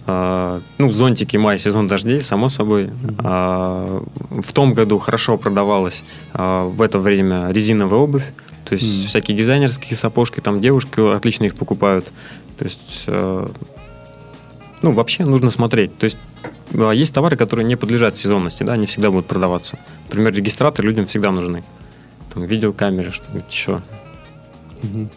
А, 0.06 0.60
ну, 0.78 0.90
зонтики 0.90 1.36
май, 1.36 1.58
сезон 1.58 1.86
дождей, 1.86 2.20
само 2.22 2.48
собой. 2.48 2.90
А, 3.18 4.02
в 4.30 4.52
том 4.52 4.74
году 4.74 4.98
хорошо 4.98 5.36
продавалась 5.36 6.02
а, 6.32 6.64
в 6.64 6.80
это 6.82 6.98
время 6.98 7.50
резиновая 7.50 8.00
обувь. 8.00 8.24
То 8.64 8.74
есть 8.74 9.04
mm. 9.04 9.06
всякие 9.08 9.36
дизайнерские 9.36 9.96
сапожки, 9.96 10.40
там 10.40 10.60
девушки 10.60 11.14
отлично 11.14 11.44
их 11.44 11.54
покупают. 11.54 12.10
То 12.58 12.64
есть, 12.64 13.04
ну, 13.06 14.92
вообще 14.92 15.24
нужно 15.24 15.50
смотреть. 15.50 15.96
То 15.96 16.04
есть 16.04 16.16
есть 16.92 17.14
товары, 17.14 17.36
которые 17.36 17.64
не 17.64 17.76
подлежат 17.76 18.16
сезонности, 18.16 18.64
да, 18.64 18.72
они 18.72 18.86
всегда 18.86 19.10
будут 19.10 19.26
продаваться. 19.26 19.78
Например, 20.08 20.34
регистраторы 20.34 20.88
людям 20.88 21.06
всегда 21.06 21.30
нужны. 21.30 21.62
Там 22.34 22.44
видеокамеры, 22.44 23.12
что-нибудь 23.12 23.50
еще. 23.50 23.80
Mm-hmm. 24.82 25.08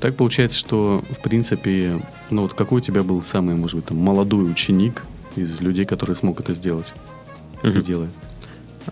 Так 0.00 0.14
получается, 0.14 0.56
что, 0.56 1.02
в 1.10 1.22
принципе, 1.22 2.00
ну 2.30 2.42
вот 2.42 2.54
какой 2.54 2.78
у 2.78 2.80
тебя 2.80 3.02
был 3.02 3.22
самый, 3.22 3.56
может 3.56 3.76
быть, 3.76 3.86
там, 3.86 3.98
молодой 3.98 4.50
ученик 4.50 5.02
из 5.36 5.60
людей, 5.60 5.84
которые 5.84 6.16
смог 6.16 6.40
это 6.40 6.54
сделать? 6.54 6.94
Или 7.62 7.82
делает? 7.82 8.10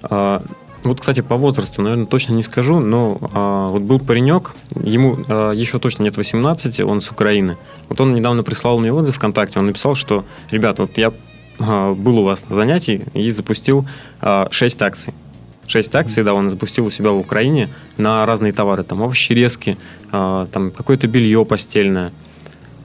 А, 0.02 0.42
вот, 0.82 1.00
кстати, 1.00 1.20
по 1.20 1.36
возрасту, 1.36 1.82
наверное, 1.82 2.06
точно 2.06 2.34
не 2.34 2.42
скажу, 2.42 2.80
но 2.80 3.18
а, 3.32 3.68
вот 3.68 3.82
был 3.82 3.98
паренек, 3.98 4.54
ему 4.74 5.16
а, 5.28 5.52
еще 5.52 5.78
точно 5.78 6.04
нет 6.04 6.16
18, 6.16 6.80
он 6.80 7.00
с 7.00 7.10
Украины. 7.10 7.56
Вот 7.88 8.00
он 8.00 8.14
недавно 8.14 8.42
прислал 8.42 8.78
мне 8.78 8.92
отзыв 8.92 9.16
ВКонтакте, 9.16 9.58
он 9.58 9.66
написал, 9.66 9.94
что, 9.94 10.24
ребята, 10.50 10.82
вот 10.82 10.98
я 10.98 11.12
а, 11.58 11.94
был 11.94 12.18
у 12.18 12.24
вас 12.24 12.48
на 12.48 12.54
занятии 12.54 13.04
и 13.14 13.30
запустил 13.30 13.86
а, 14.20 14.48
6 14.50 14.82
акций. 14.82 15.14
6 15.66 15.94
акций, 15.94 16.22
да, 16.24 16.34
он 16.34 16.50
запустил 16.50 16.86
у 16.86 16.90
себя 16.90 17.10
в 17.10 17.18
Украине 17.18 17.68
на 17.96 18.24
разные 18.26 18.52
товары, 18.52 18.84
там 18.84 19.02
овощи 19.02 19.32
резки, 19.32 19.76
а, 20.12 20.46
там 20.52 20.70
какое-то 20.70 21.06
белье 21.06 21.44
постельное, 21.44 22.12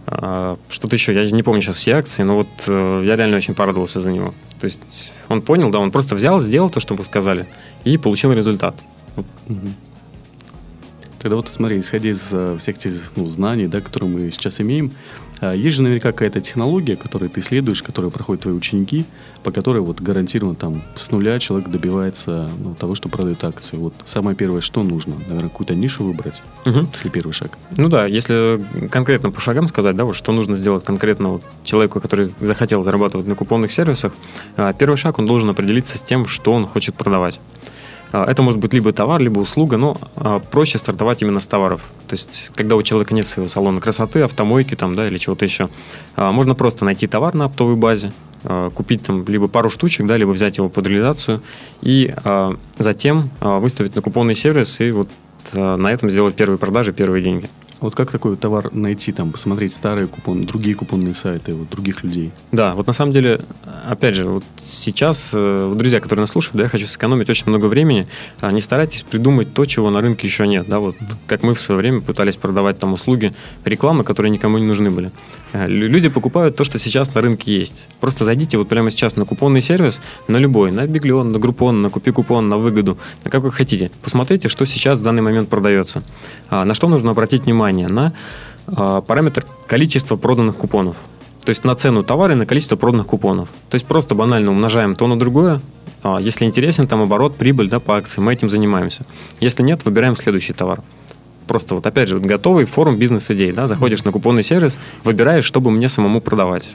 а, 0.08 0.58
что-то 0.70 0.96
еще, 0.96 1.14
я 1.14 1.30
не 1.30 1.44
помню 1.44 1.62
сейчас 1.62 1.76
все 1.76 1.94
акции, 1.94 2.24
но 2.24 2.36
вот 2.36 2.48
э, 2.68 3.04
я 3.06 3.16
реально 3.16 3.38
очень 3.38 3.54
порадовался 3.54 4.02
за 4.02 4.12
него. 4.12 4.34
То 4.60 4.66
есть 4.66 4.82
он 5.30 5.42
понял, 5.42 5.70
да, 5.70 5.80
он 5.80 5.92
просто 5.92 6.16
взял, 6.16 6.42
сделал 6.42 6.70
то, 6.70 6.80
что 6.80 6.96
вы 6.96 7.04
сказали, 7.04 7.46
и 7.84 7.98
получил 7.98 8.34
результат. 8.34 8.76
Тогда 11.20 11.36
вот 11.36 11.50
смотри, 11.50 11.80
исходя 11.80 12.10
из 12.10 12.30
э, 12.32 12.58
всех 12.60 12.80
тех 12.80 12.94
ну, 13.16 13.30
знаний, 13.30 13.68
да, 13.68 13.80
которые 13.80 14.10
мы 14.10 14.32
сейчас 14.32 14.60
имеем, 14.60 14.92
есть 15.42 15.76
же 15.76 15.82
наверняка 15.82 16.12
какая-то 16.12 16.40
технология, 16.40 16.96
которую 16.96 17.30
ты 17.30 17.40
исследуешь, 17.40 17.82
которую 17.82 18.12
проходят 18.12 18.44
твои 18.44 18.54
ученики, 18.54 19.06
по 19.44 19.52
которой 19.52 19.82
вот 19.82 20.00
гарантированно 20.00 20.56
там 20.56 20.84
с 20.96 21.10
нуля 21.10 21.40
человек 21.40 21.70
добивается 21.70 22.50
ну, 22.64 22.76
того, 22.76 22.96
что 22.96 23.10
продает 23.10 23.44
акцию. 23.44 23.82
Вот 23.82 23.94
самое 24.04 24.36
первое, 24.36 24.62
что 24.62 24.84
нужно? 24.84 25.16
Наверное, 25.28 25.50
какую-то 25.50 25.74
нишу 25.74 26.04
выбрать, 26.04 26.42
угу. 26.66 26.88
если 26.94 27.10
первый 27.10 27.34
шаг. 27.34 27.58
Ну 27.76 27.90
да, 27.90 28.06
если 28.06 28.64
конкретно 28.90 29.32
по 29.32 29.42
шагам 29.42 29.68
сказать, 29.68 29.96
да, 29.96 30.06
вот 30.06 30.16
что 30.16 30.32
нужно 30.32 30.56
сделать 30.56 30.84
конкретно 30.84 31.30
вот 31.30 31.44
человеку, 31.64 32.00
который 32.00 32.34
захотел 32.40 32.84
зарабатывать 32.84 33.28
на 33.28 33.36
купонных 33.36 33.72
сервисах, 33.72 34.14
а, 34.58 34.74
первый 34.74 34.96
шаг, 34.96 35.18
он 35.18 35.26
должен 35.26 35.50
определиться 35.50 35.98
с 35.98 36.02
тем, 36.02 36.26
что 36.28 36.54
он 36.54 36.68
хочет 36.68 36.96
продавать. 36.96 37.40
А, 38.12 38.30
это 38.30 38.42
может 38.42 38.60
быть 38.60 38.74
либо 38.74 38.92
товар, 38.92 39.22
либо 39.22 39.40
услуга, 39.40 39.78
но 39.78 39.98
а, 40.16 40.40
проще 40.40 40.78
стартовать 40.78 41.22
именно 41.22 41.40
с 41.40 41.48
товаров. 41.48 41.82
То 42.08 42.16
есть, 42.16 42.52
когда 42.56 42.76
у 42.76 42.84
человека 42.84 43.14
нет 43.14 43.28
своего 43.28 43.50
салона 43.50 43.80
красоты, 43.80 44.22
автомойки 44.22 44.76
там, 44.76 44.96
да, 44.96 45.08
или 45.08 45.18
чего-то 45.18 45.46
еще, 45.46 45.70
а, 46.16 46.32
можно 46.32 46.56
просто 46.56 46.86
найти 46.86 47.08
товар 47.08 47.34
на 47.34 47.46
оптовой 47.46 47.76
базе, 47.76 48.12
купить 48.74 49.04
там 49.04 49.24
либо 49.28 49.48
пару 49.48 49.70
штучек, 49.70 50.08
да, 50.08 50.18
либо 50.18 50.32
взять 50.32 50.58
его 50.58 50.68
под 50.68 50.88
реализацию 50.88 51.44
и 51.84 52.12
затем 52.80 53.30
выставить 53.40 53.96
на 53.96 54.02
купонный 54.02 54.34
сервис 54.34 54.80
и 54.80 54.90
вот 54.90 55.10
на 55.54 55.88
этом 55.92 56.10
сделать 56.10 56.34
первые 56.34 56.58
продажи, 56.58 56.92
первые 56.92 57.24
деньги. 57.24 57.52
Вот 57.82 57.96
как 57.96 58.12
такой 58.12 58.38
товар 58.38 58.72
найти, 58.74 59.12
там, 59.12 59.32
посмотреть 59.32 59.74
старые 59.74 60.06
купоны, 60.06 60.46
другие 60.46 60.76
купонные 60.76 61.16
сайты, 61.16 61.56
вот, 61.56 61.68
других 61.70 62.04
людей? 62.04 62.32
Да, 62.52 62.76
вот 62.76 62.86
на 62.86 62.94
самом 62.94 63.12
деле, 63.12 63.42
опять 63.86 64.14
же, 64.14 64.26
вот 64.26 64.44
сейчас, 64.58 65.32
э, 65.34 65.74
друзья, 65.76 66.00
которые 66.00 66.22
нас 66.22 66.30
слушают, 66.30 66.58
да, 66.58 66.64
я 66.64 66.70
хочу 66.70 66.86
сэкономить 66.86 67.28
очень 67.32 67.48
много 67.48 67.66
времени, 67.66 68.08
а 68.40 68.52
не 68.52 68.62
старайтесь 68.62 69.02
придумать 69.02 69.56
то, 69.56 69.66
чего 69.66 69.90
на 69.90 70.00
рынке 70.00 70.28
еще 70.28 70.46
нет, 70.46 70.68
да, 70.68 70.80
вот 70.80 70.96
как 71.26 71.42
мы 71.42 71.56
в 71.56 71.60
свое 71.60 71.80
время 71.82 72.02
пытались 72.02 72.38
продавать 72.38 72.78
там 72.78 72.94
услуги, 72.94 73.34
рекламы, 73.66 74.04
которые 74.04 74.30
никому 74.30 74.60
не 74.60 74.66
нужны 74.66 74.92
были. 74.92 75.12
Э, 75.54 75.66
люди 75.68 76.08
покупают 76.08 76.56
то, 76.56 76.64
что 76.64 76.78
сейчас 76.78 77.16
на 77.16 77.22
рынке 77.22 77.52
есть. 77.52 77.88
Просто 78.00 78.26
зайдите 78.26 78.60
вот 78.60 78.70
прямо 78.70 78.92
сейчас 78.92 79.16
на 79.16 79.26
купонный 79.26 79.64
сервис, 79.64 80.02
на 80.28 80.38
любой, 80.38 80.72
на 80.72 80.86
Биглион, 80.86 81.32
на 81.32 81.40
Группон, 81.40 81.82
на 81.82 81.90
Купи 81.90 82.12
Купон, 82.12 82.48
на 82.48 82.58
Выгоду, 82.58 83.00
на 83.24 83.32
как 83.32 83.42
вы 83.42 83.52
хотите. 83.52 83.90
Посмотрите, 84.04 84.50
что 84.50 84.66
сейчас 84.66 85.00
в 85.00 85.04
данный 85.04 85.24
момент 85.24 85.50
продается. 85.50 86.04
А, 86.52 86.64
на 86.64 86.76
что 86.76 86.88
нужно 86.88 87.10
обратить 87.10 87.46
внимание 87.46 87.71
внимание 87.72 87.88
на 87.88 88.14
э, 88.68 89.02
параметр 89.06 89.46
количества 89.68 90.18
проданных 90.18 90.58
купонов. 90.58 90.98
То 91.44 91.50
есть 91.50 91.64
на 91.64 91.76
цену 91.76 92.04
товара 92.04 92.34
и 92.34 92.38
на 92.38 92.46
количество 92.46 92.76
проданных 92.76 93.08
купонов. 93.08 93.50
То 93.70 93.76
есть 93.76 93.86
просто 93.86 94.14
банально 94.14 94.52
умножаем 94.52 94.96
то 94.96 95.08
на 95.08 95.18
другое. 95.18 95.60
А 96.04 96.20
если 96.20 96.46
интересен 96.46 96.88
там 96.88 97.02
оборот, 97.02 97.36
прибыль 97.36 97.70
да, 97.70 97.80
по 97.80 97.98
акции, 97.98 98.22
мы 98.22 98.34
этим 98.34 98.50
занимаемся. 98.50 99.06
Если 99.40 99.64
нет, 99.64 99.86
выбираем 99.86 100.16
следующий 100.16 100.54
товар. 100.54 100.82
Просто 101.48 101.76
вот 101.76 101.86
опять 101.86 102.10
же, 102.10 102.18
вот 102.18 102.26
готовый 102.26 102.66
форум 102.66 102.98
бизнес-идей. 102.98 103.52
Да? 103.52 103.68
Заходишь 103.68 104.04
на 104.04 104.12
купонный 104.12 104.44
сервис, 104.44 104.78
выбираешь, 105.04 105.46
чтобы 105.46 105.72
мне 105.72 105.90
самому 105.90 106.22
продавать. 106.22 106.70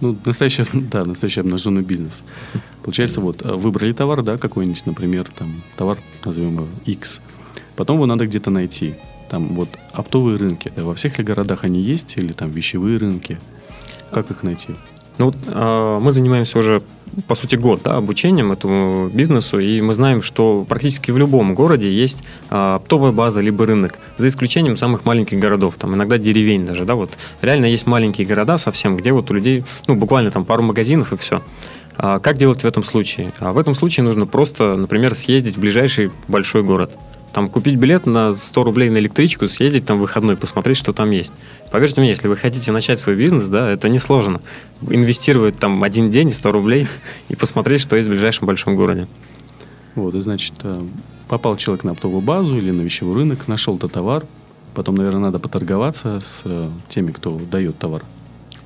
Ну, 0.00 0.16
настоящий, 0.24 0.64
да, 0.72 1.04
настоящий 1.04 1.40
обнаженный 1.40 1.82
бизнес. 1.82 2.22
Получается, 2.82 3.20
вот, 3.20 3.44
э, 3.44 3.52
выбрали 3.52 3.92
товар, 3.92 4.22
да, 4.22 4.36
какой-нибудь, 4.36 4.86
например, 4.86 5.26
там, 5.36 5.62
товар, 5.76 5.98
назовем 6.24 6.54
его 6.54 6.68
X. 6.86 7.20
Потом 7.76 7.96
его 7.96 8.06
надо 8.06 8.26
где-то 8.26 8.50
найти. 8.50 8.94
Там 9.28 9.48
вот 9.54 9.68
оптовые 9.92 10.38
рынки, 10.38 10.72
во 10.76 10.94
всех 10.94 11.18
ли 11.18 11.24
городах 11.24 11.64
они 11.64 11.80
есть, 11.80 12.16
или 12.16 12.32
там 12.32 12.50
вещевые 12.50 12.98
рынки? 12.98 13.38
Как 14.10 14.30
их 14.30 14.42
найти? 14.42 14.70
Ну, 15.18 15.26
вот, 15.26 15.36
э, 15.46 15.98
мы 16.00 16.12
занимаемся 16.12 16.58
уже, 16.58 16.80
по 17.26 17.34
сути, 17.34 17.56
год 17.56 17.82
да, 17.84 17.96
обучением 17.96 18.52
этому 18.52 19.08
бизнесу, 19.08 19.58
и 19.58 19.80
мы 19.80 19.92
знаем, 19.92 20.22
что 20.22 20.64
практически 20.66 21.10
в 21.10 21.18
любом 21.18 21.56
городе 21.56 21.92
есть 21.92 22.22
э, 22.50 22.74
оптовая 22.76 23.10
база, 23.10 23.40
либо 23.40 23.66
рынок, 23.66 23.98
за 24.16 24.28
исключением 24.28 24.76
самых 24.76 25.04
маленьких 25.04 25.38
городов, 25.38 25.74
там 25.76 25.94
иногда 25.94 26.18
деревень 26.18 26.64
даже, 26.64 26.84
да, 26.84 26.94
вот 26.94 27.18
реально 27.42 27.66
есть 27.66 27.86
маленькие 27.86 28.28
города 28.28 28.58
совсем, 28.58 28.96
где 28.96 29.12
вот 29.12 29.30
у 29.32 29.34
людей, 29.34 29.64
ну, 29.88 29.96
буквально 29.96 30.30
там 30.30 30.44
пару 30.44 30.62
магазинов 30.62 31.12
и 31.12 31.16
все. 31.16 31.42
А 31.96 32.20
как 32.20 32.36
делать 32.36 32.62
в 32.62 32.66
этом 32.66 32.84
случае? 32.84 33.32
А 33.40 33.50
в 33.50 33.58
этом 33.58 33.74
случае 33.74 34.04
нужно 34.04 34.24
просто, 34.24 34.76
например, 34.76 35.16
съездить 35.16 35.56
в 35.56 35.60
ближайший 35.60 36.12
большой 36.28 36.62
город– 36.62 36.92
там 37.32 37.48
купить 37.48 37.76
билет 37.76 38.06
на 38.06 38.32
100 38.32 38.64
рублей 38.64 38.90
на 38.90 38.98
электричку, 38.98 39.48
съездить 39.48 39.86
там 39.86 39.98
в 39.98 40.00
выходной, 40.00 40.36
посмотреть, 40.36 40.76
что 40.76 40.92
там 40.92 41.10
есть. 41.10 41.32
Поверьте 41.70 42.00
мне, 42.00 42.10
если 42.10 42.28
вы 42.28 42.36
хотите 42.36 42.72
начать 42.72 43.00
свой 43.00 43.16
бизнес, 43.16 43.48
да, 43.48 43.70
это 43.70 43.88
несложно. 43.88 44.40
Инвестировать 44.82 45.56
там 45.56 45.82
один 45.82 46.10
день 46.10 46.30
100 46.30 46.52
рублей 46.52 46.88
и 47.28 47.36
посмотреть, 47.36 47.80
что 47.80 47.96
есть 47.96 48.08
в 48.08 48.10
ближайшем 48.10 48.46
большом 48.46 48.76
городе. 48.76 49.06
Вот, 49.94 50.14
и 50.14 50.20
значит, 50.20 50.54
э, 50.62 50.80
попал 51.28 51.56
человек 51.56 51.84
на 51.84 51.92
оптовую 51.92 52.20
базу 52.20 52.56
или 52.56 52.70
на 52.70 52.82
вещевой 52.82 53.16
рынок, 53.16 53.48
нашел 53.48 53.76
этот 53.76 53.92
товар, 53.92 54.24
Потом, 54.74 54.94
наверное, 54.94 55.22
надо 55.22 55.40
поторговаться 55.40 56.20
с 56.20 56.42
э, 56.44 56.68
теми, 56.88 57.10
кто 57.10 57.36
дает 57.50 57.76
товар. 57.78 58.04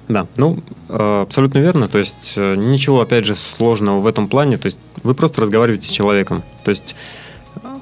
Да, 0.08 0.26
ну, 0.36 0.62
э, 0.90 1.22
абсолютно 1.22 1.58
верно. 1.60 1.88
То 1.88 1.96
есть 1.96 2.36
ничего, 2.36 3.00
опять 3.00 3.24
же, 3.24 3.34
сложного 3.34 4.00
в 4.00 4.06
этом 4.06 4.28
плане. 4.28 4.58
То 4.58 4.66
есть 4.66 4.78
вы 5.04 5.14
просто 5.14 5.40
разговариваете 5.40 5.86
с 5.86 5.90
человеком. 5.90 6.42
То 6.64 6.68
есть 6.68 6.96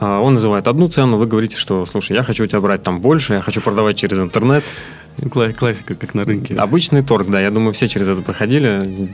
он 0.01 0.35
называет 0.35 0.67
одну 0.67 0.89
цену, 0.89 1.19
вы 1.19 1.27
говорите, 1.27 1.57
что, 1.57 1.85
слушай, 1.87 2.17
я 2.17 2.23
хочу 2.23 2.45
у 2.45 2.47
тебя 2.47 2.61
брать 2.61 2.83
там 2.83 3.01
больше, 3.01 3.35
я 3.35 3.41
хочу 3.41 3.61
продавать 3.61 3.97
через 3.97 4.19
интернет. 4.19 4.65
Классика, 5.31 5.95
как 5.95 6.15
на 6.15 6.25
рынке. 6.25 6.55
Обычный 6.55 7.03
торг, 7.03 7.29
да. 7.29 7.41
Я 7.41 7.51
думаю, 7.51 7.75
все 7.75 7.89
через 7.89 8.09
это 8.09 8.23
проходили. 8.23 9.11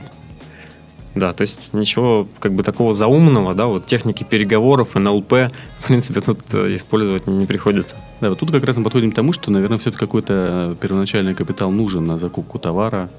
Да, 1.15 1.33
то 1.33 1.41
есть 1.41 1.73
ничего 1.73 2.27
как 2.39 2.53
бы 2.53 2.61
такого 2.61 2.93
заумного, 2.93 3.55
да, 3.55 3.65
вот 3.65 3.87
техники 3.87 4.23
переговоров, 4.23 4.93
НЛП, 4.93 5.49
в 5.79 5.87
принципе, 5.87 6.21
тут 6.21 6.39
э, 6.53 6.75
использовать 6.75 7.25
не 7.25 7.47
приходится. 7.47 7.95
Да, 8.21 8.29
вот 8.29 8.39
тут 8.39 8.51
как 8.51 8.63
раз 8.63 8.77
мы 8.77 8.83
подходим 8.83 9.11
к 9.11 9.15
тому, 9.15 9.33
что, 9.33 9.49
наверное, 9.49 9.79
все-таки 9.79 9.99
какой-то 9.99 10.77
первоначальный 10.79 11.33
капитал 11.33 11.71
нужен 11.71 12.05
на 12.05 12.19
закупку 12.19 12.59
товара, 12.59 13.09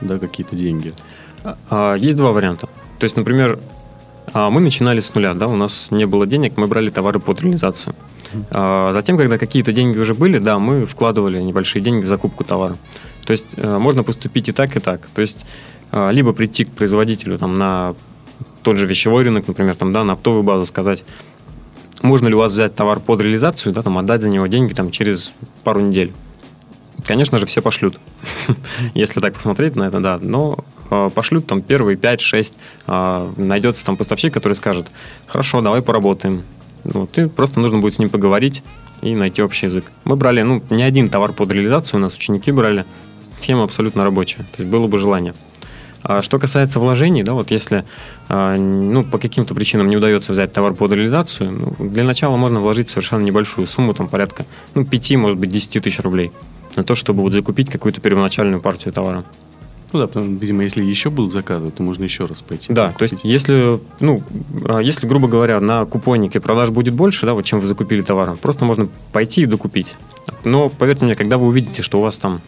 да, 0.00 0.20
какие-то 0.20 0.54
деньги. 0.54 0.92
А, 1.68 1.94
есть 1.94 2.16
два 2.16 2.30
варианта. 2.30 2.68
То 3.00 3.04
есть, 3.04 3.16
например, 3.16 3.58
а, 3.58 3.77
мы 4.34 4.60
начинали 4.60 5.00
с 5.00 5.14
нуля, 5.14 5.34
да, 5.34 5.46
у 5.46 5.56
нас 5.56 5.90
не 5.90 6.06
было 6.06 6.26
денег, 6.26 6.56
мы 6.56 6.66
брали 6.66 6.90
товары 6.90 7.20
под 7.20 7.40
реализацию. 7.42 7.94
А 8.50 8.92
затем, 8.92 9.16
когда 9.16 9.38
какие-то 9.38 9.72
деньги 9.72 9.98
уже 9.98 10.14
были, 10.14 10.38
да, 10.38 10.58
мы 10.58 10.86
вкладывали 10.86 11.40
небольшие 11.40 11.82
деньги 11.82 12.04
в 12.04 12.08
закупку 12.08 12.44
товара. 12.44 12.76
То 13.24 13.32
есть 13.32 13.46
э, 13.56 13.78
можно 13.78 14.02
поступить 14.02 14.48
и 14.48 14.52
так, 14.52 14.76
и 14.76 14.80
так. 14.80 15.06
То 15.14 15.20
есть 15.20 15.44
а, 15.90 16.10
либо 16.10 16.32
прийти 16.32 16.64
к 16.64 16.70
производителю 16.72 17.38
там, 17.38 17.56
на 17.56 17.94
тот 18.62 18.76
же 18.76 18.86
вещевой 18.86 19.24
рынок, 19.24 19.48
например, 19.48 19.76
там, 19.76 19.92
да, 19.92 20.04
на 20.04 20.14
оптовую 20.14 20.42
базу 20.42 20.66
сказать, 20.66 21.04
можно 22.02 22.28
ли 22.28 22.34
у 22.34 22.38
вас 22.38 22.52
взять 22.52 22.74
товар 22.74 23.00
под 23.00 23.20
реализацию, 23.20 23.72
да, 23.72 23.82
там, 23.82 23.98
отдать 23.98 24.22
за 24.22 24.28
него 24.28 24.46
деньги 24.46 24.74
там, 24.74 24.90
через 24.90 25.32
пару 25.64 25.80
недель. 25.80 26.12
Конечно 27.04 27.38
же, 27.38 27.46
все 27.46 27.62
пошлют, 27.62 27.98
если 28.94 29.20
так 29.20 29.34
посмотреть 29.34 29.76
на 29.76 29.84
это, 29.84 30.00
да. 30.00 30.18
Но 30.20 30.58
э, 30.58 30.77
пошлют 30.88 31.46
там 31.46 31.62
первые 31.62 31.96
5-6, 31.96 32.54
э, 32.86 33.32
найдется 33.36 33.84
там 33.84 33.96
поставщик, 33.96 34.32
который 34.32 34.54
скажет, 34.54 34.86
хорошо, 35.26 35.60
давай 35.60 35.82
поработаем. 35.82 36.42
Ну, 36.84 37.06
ты 37.06 37.28
просто 37.28 37.60
нужно 37.60 37.78
будет 37.78 37.94
с 37.94 37.98
ним 37.98 38.08
поговорить 38.08 38.62
и 39.02 39.14
найти 39.14 39.42
общий 39.42 39.66
язык. 39.66 39.84
Мы 40.04 40.16
брали, 40.16 40.42
ну, 40.42 40.62
не 40.70 40.82
один 40.82 41.08
товар 41.08 41.32
под 41.32 41.52
реализацию, 41.52 42.00
у 42.00 42.02
нас 42.02 42.16
ученики 42.16 42.52
брали, 42.52 42.84
схема 43.38 43.64
абсолютно 43.64 44.04
рабочая, 44.04 44.38
то 44.38 44.62
есть 44.62 44.70
было 44.70 44.86
бы 44.86 44.98
желание. 44.98 45.34
А 46.02 46.22
что 46.22 46.38
касается 46.38 46.78
вложений, 46.78 47.24
да, 47.24 47.34
вот 47.34 47.50
если 47.50 47.84
а, 48.28 48.56
ну, 48.56 49.04
по 49.04 49.18
каким-то 49.18 49.54
причинам 49.54 49.88
не 49.88 49.96
удается 49.96 50.32
взять 50.32 50.52
товар 50.52 50.74
под 50.74 50.92
реализацию, 50.92 51.50
ну, 51.50 51.88
для 51.88 52.04
начала 52.04 52.36
можно 52.36 52.60
вложить 52.60 52.88
совершенно 52.88 53.22
небольшую 53.22 53.66
сумму, 53.66 53.94
там 53.94 54.08
порядка 54.08 54.46
ну, 54.74 54.84
5, 54.84 55.16
может 55.16 55.38
быть, 55.38 55.50
10 55.50 55.82
тысяч 55.82 55.98
рублей 56.00 56.32
на 56.76 56.84
то, 56.84 56.94
чтобы 56.94 57.22
вот 57.22 57.32
закупить 57.32 57.70
какую-то 57.70 58.00
первоначальную 58.00 58.60
партию 58.60 58.94
товара. 58.94 59.24
Ну 59.92 60.00
да, 60.00 60.06
потому, 60.06 60.36
видимо, 60.36 60.62
если 60.62 60.84
еще 60.84 61.08
будут 61.08 61.32
заказы, 61.32 61.70
то 61.70 61.82
можно 61.82 62.04
еще 62.04 62.26
раз 62.26 62.42
пойти. 62.42 62.72
Да, 62.72 62.90
то 62.90 63.02
есть 63.04 63.24
если, 63.24 63.80
ну, 64.00 64.22
а, 64.66 64.80
если, 64.80 65.06
грубо 65.06 65.28
говоря, 65.28 65.60
на 65.60 65.86
купоннике 65.86 66.40
продаж 66.40 66.70
будет 66.70 66.94
больше, 66.94 67.24
да, 67.24 67.32
вот 67.32 67.44
чем 67.44 67.60
вы 67.60 67.66
закупили 67.66 68.02
товар, 68.02 68.36
просто 68.36 68.64
можно 68.64 68.88
пойти 69.12 69.42
и 69.42 69.46
докупить. 69.46 69.94
Но 70.44 70.68
поверьте 70.68 71.06
мне, 71.06 71.14
когда 71.14 71.38
вы 71.38 71.46
увидите, 71.46 71.82
что 71.82 72.00
у 72.00 72.02
вас 72.02 72.18
там 72.18 72.42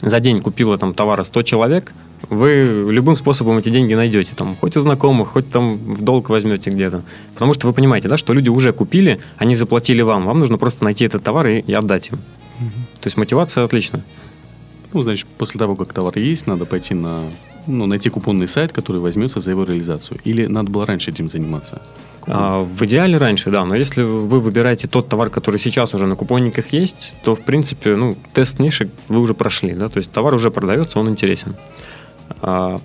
за 0.00 0.18
день 0.20 0.38
купило 0.38 0.78
там 0.78 0.94
товара 0.94 1.22
100 1.22 1.42
человек, 1.42 1.92
вы 2.30 2.88
любым 2.90 3.16
способом 3.16 3.58
эти 3.58 3.68
деньги 3.68 3.94
найдете. 3.94 4.34
Там, 4.34 4.56
хоть 4.56 4.76
у 4.76 4.80
знакомых, 4.80 5.30
хоть 5.30 5.50
там 5.50 5.76
в 5.76 6.02
долг 6.02 6.28
возьмете 6.30 6.70
где-то. 6.70 7.02
Потому 7.34 7.52
что 7.52 7.66
вы 7.66 7.72
понимаете, 7.72 8.08
да, 8.08 8.16
что 8.16 8.32
люди 8.32 8.48
уже 8.48 8.72
купили, 8.72 9.20
они 9.36 9.56
заплатили 9.56 10.02
вам. 10.02 10.26
Вам 10.26 10.38
нужно 10.38 10.58
просто 10.58 10.84
найти 10.84 11.04
этот 11.04 11.22
товар 11.22 11.48
и, 11.48 11.60
и 11.60 11.72
отдать 11.72 12.08
им. 12.08 12.14
Угу. 12.60 13.00
То 13.00 13.06
есть 13.06 13.16
мотивация 13.16 13.64
отличная. 13.64 14.04
Ну, 14.92 15.02
значит, 15.02 15.26
после 15.38 15.58
того, 15.58 15.74
как 15.76 15.92
товар 15.92 16.18
есть, 16.18 16.46
надо 16.46 16.64
пойти 16.66 16.94
на, 16.94 17.22
ну, 17.66 17.86
найти 17.86 18.10
купонный 18.10 18.48
сайт, 18.48 18.72
который 18.72 19.00
возьмется 19.00 19.40
за 19.40 19.50
его 19.50 19.64
реализацию. 19.64 20.20
Или 20.24 20.46
надо 20.46 20.70
было 20.70 20.86
раньше 20.86 21.10
этим 21.10 21.30
заниматься? 21.30 21.82
А, 22.26 22.62
в 22.62 22.84
идеале 22.84 23.18
раньше, 23.18 23.50
да. 23.50 23.64
Но 23.64 23.74
если 23.74 24.02
вы 24.02 24.40
выбираете 24.40 24.88
тот 24.88 25.08
товар, 25.08 25.30
который 25.30 25.58
сейчас 25.58 25.94
уже 25.94 26.06
на 26.06 26.16
купонниках 26.16 26.72
есть, 26.72 27.14
то, 27.24 27.34
в 27.34 27.40
принципе, 27.40 27.96
ну, 27.96 28.16
тест 28.32 28.58
ниши 28.58 28.90
вы 29.08 29.20
уже 29.20 29.34
прошли, 29.34 29.74
да. 29.74 29.88
То 29.88 29.98
есть 29.98 30.10
товар 30.12 30.34
уже 30.34 30.50
продается, 30.50 30.98
он 30.98 31.08
интересен. 31.08 31.56
А, 32.40 32.78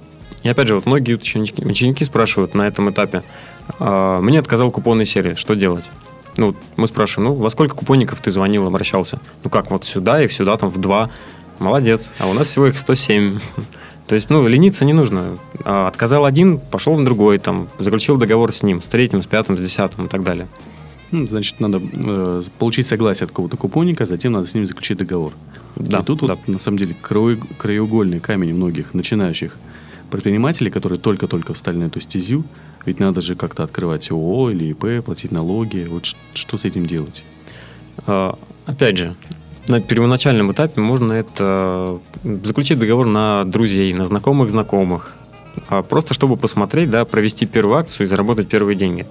и 0.43 0.49
опять 0.49 0.67
же, 0.67 0.75
вот 0.75 0.85
многие 0.85 1.15
ученики, 1.15 1.63
ученики 1.63 2.05
спрашивают 2.05 2.53
на 2.53 2.67
этом 2.67 2.89
этапе, 2.89 3.23
а, 3.79 4.21
мне 4.21 4.39
отказал 4.39 4.71
купонный 4.71 5.05
сервис, 5.05 5.37
что 5.37 5.55
делать? 5.55 5.85
Ну, 6.37 6.55
мы 6.75 6.87
спрашиваем, 6.87 7.29
ну, 7.29 7.35
во 7.35 7.49
сколько 7.49 7.75
купонников 7.75 8.21
ты 8.21 8.31
звонил, 8.31 8.67
обращался? 8.67 9.19
Ну, 9.43 9.49
как, 9.49 9.71
вот 9.71 9.85
сюда 9.85 10.21
и 10.23 10.27
сюда, 10.27 10.55
там, 10.57 10.69
в 10.69 10.77
два. 10.77 11.09
Молодец. 11.59 12.13
А 12.19 12.27
у 12.27 12.33
нас 12.33 12.47
всего 12.47 12.67
их 12.67 12.77
107. 12.77 13.39
То 14.07 14.15
есть, 14.15 14.29
ну, 14.29 14.47
лениться 14.47 14.85
не 14.85 14.93
нужно. 14.93 15.37
А, 15.65 15.87
отказал 15.87 16.25
один, 16.25 16.59
пошел 16.59 16.95
в 16.95 17.03
другой, 17.03 17.39
там, 17.39 17.67
заключил 17.77 18.17
договор 18.17 18.53
с 18.53 18.63
ним, 18.63 18.81
с 18.81 18.87
третьим, 18.87 19.21
с 19.21 19.27
пятым, 19.27 19.57
с 19.57 19.61
десятым 19.61 20.05
и 20.05 20.07
так 20.07 20.23
далее. 20.23 20.47
Ну, 21.11 21.25
значит, 21.25 21.59
надо 21.59 21.81
э, 21.81 22.43
получить 22.57 22.87
согласие 22.87 23.25
от 23.25 23.31
какого-то 23.31 23.57
купонника, 23.57 24.05
затем 24.05 24.33
надо 24.33 24.45
с 24.45 24.53
ним 24.53 24.65
заключить 24.65 24.97
договор. 24.97 25.33
Да, 25.75 25.99
и 25.99 26.03
тут 26.03 26.21
да. 26.21 26.35
вот, 26.35 26.47
на 26.47 26.59
самом 26.59 26.77
деле 26.77 26.95
краеугольный 27.01 28.19
камень 28.19 28.53
многих 28.53 28.93
начинающих 28.93 29.55
предпринимателей, 30.09 30.69
которые 30.69 30.99
только-только 30.99 31.53
встали 31.53 31.77
на 31.77 31.85
эту 31.85 32.01
стезю, 32.01 32.43
ведь 32.85 32.99
надо 32.99 33.21
же 33.21 33.35
как-то 33.35 33.63
открывать 33.63 34.09
ООО 34.11 34.51
или 34.51 34.71
ИП, 34.71 35.03
платить 35.05 35.31
налоги. 35.31 35.87
Вот 35.89 36.05
что 36.33 36.57
с 36.57 36.65
этим 36.65 36.85
делать? 36.85 37.23
А, 38.05 38.37
опять 38.65 38.97
же, 38.97 39.15
на 39.67 39.81
первоначальном 39.81 40.51
этапе 40.51 40.81
можно 40.81 41.13
это 41.13 41.99
заключить 42.23 42.79
договор 42.79 43.05
на 43.05 43.43
друзей, 43.45 43.93
на 43.93 44.05
знакомых 44.05 44.49
знакомых, 44.49 45.15
а 45.69 45.81
просто 45.83 46.13
чтобы 46.13 46.37
посмотреть, 46.37 46.89
да, 46.89 47.05
провести 47.05 47.45
первую 47.45 47.77
акцию 47.77 48.05
и 48.05 48.07
заработать 48.07 48.47
первые 48.47 48.75
деньги. 48.75 49.05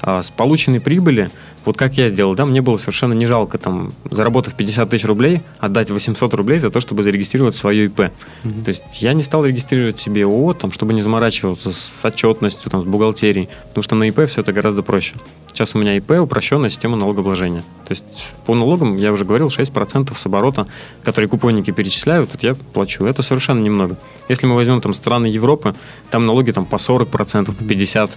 А 0.00 0.22
с 0.22 0.30
полученной 0.30 0.80
прибыли 0.80 1.30
вот 1.66 1.76
как 1.76 1.94
я 1.94 2.08
сделал, 2.08 2.36
да, 2.36 2.44
мне 2.44 2.62
было 2.62 2.76
совершенно 2.76 3.12
не 3.12 3.26
жалко, 3.26 3.58
там, 3.58 3.92
заработав 4.08 4.54
50 4.54 4.88
тысяч 4.88 5.04
рублей, 5.04 5.42
отдать 5.58 5.90
800 5.90 6.32
рублей 6.34 6.60
за 6.60 6.70
то, 6.70 6.80
чтобы 6.80 7.02
зарегистрировать 7.02 7.56
свое 7.56 7.86
ИП. 7.86 8.12
Угу. 8.44 8.62
То 8.64 8.68
есть 8.68 9.02
я 9.02 9.12
не 9.14 9.24
стал 9.24 9.44
регистрировать 9.44 9.98
себе 9.98 10.24
ООО, 10.24 10.52
там, 10.52 10.70
чтобы 10.70 10.94
не 10.94 11.02
заморачиваться 11.02 11.72
с 11.72 12.04
отчетностью, 12.04 12.70
там, 12.70 12.82
с 12.82 12.84
бухгалтерией, 12.84 13.48
потому 13.68 13.82
что 13.82 13.96
на 13.96 14.04
ИП 14.04 14.28
все 14.28 14.42
это 14.42 14.52
гораздо 14.52 14.82
проще. 14.84 15.16
Сейчас 15.48 15.74
у 15.74 15.78
меня 15.78 15.96
ИП 15.96 16.12
упрощенная 16.12 16.70
система 16.70 16.96
налогообложения. 16.96 17.62
То 17.84 17.92
есть 17.92 18.34
по 18.46 18.54
налогам, 18.54 18.96
я 18.96 19.12
уже 19.12 19.24
говорил, 19.24 19.48
6% 19.48 20.16
с 20.16 20.26
оборота, 20.26 20.68
которые 21.02 21.28
купонники 21.28 21.72
перечисляют, 21.72 22.30
вот 22.30 22.44
я 22.44 22.54
плачу. 22.54 23.04
Это 23.06 23.22
совершенно 23.22 23.58
немного. 23.58 23.98
Если 24.28 24.46
мы 24.46 24.54
возьмем 24.54 24.80
там 24.80 24.94
страны 24.94 25.26
Европы, 25.26 25.74
там 26.10 26.26
налоги 26.26 26.52
там 26.52 26.64
по 26.64 26.76
40%, 26.76 27.06
по 27.06 27.62
50%. 27.64 28.10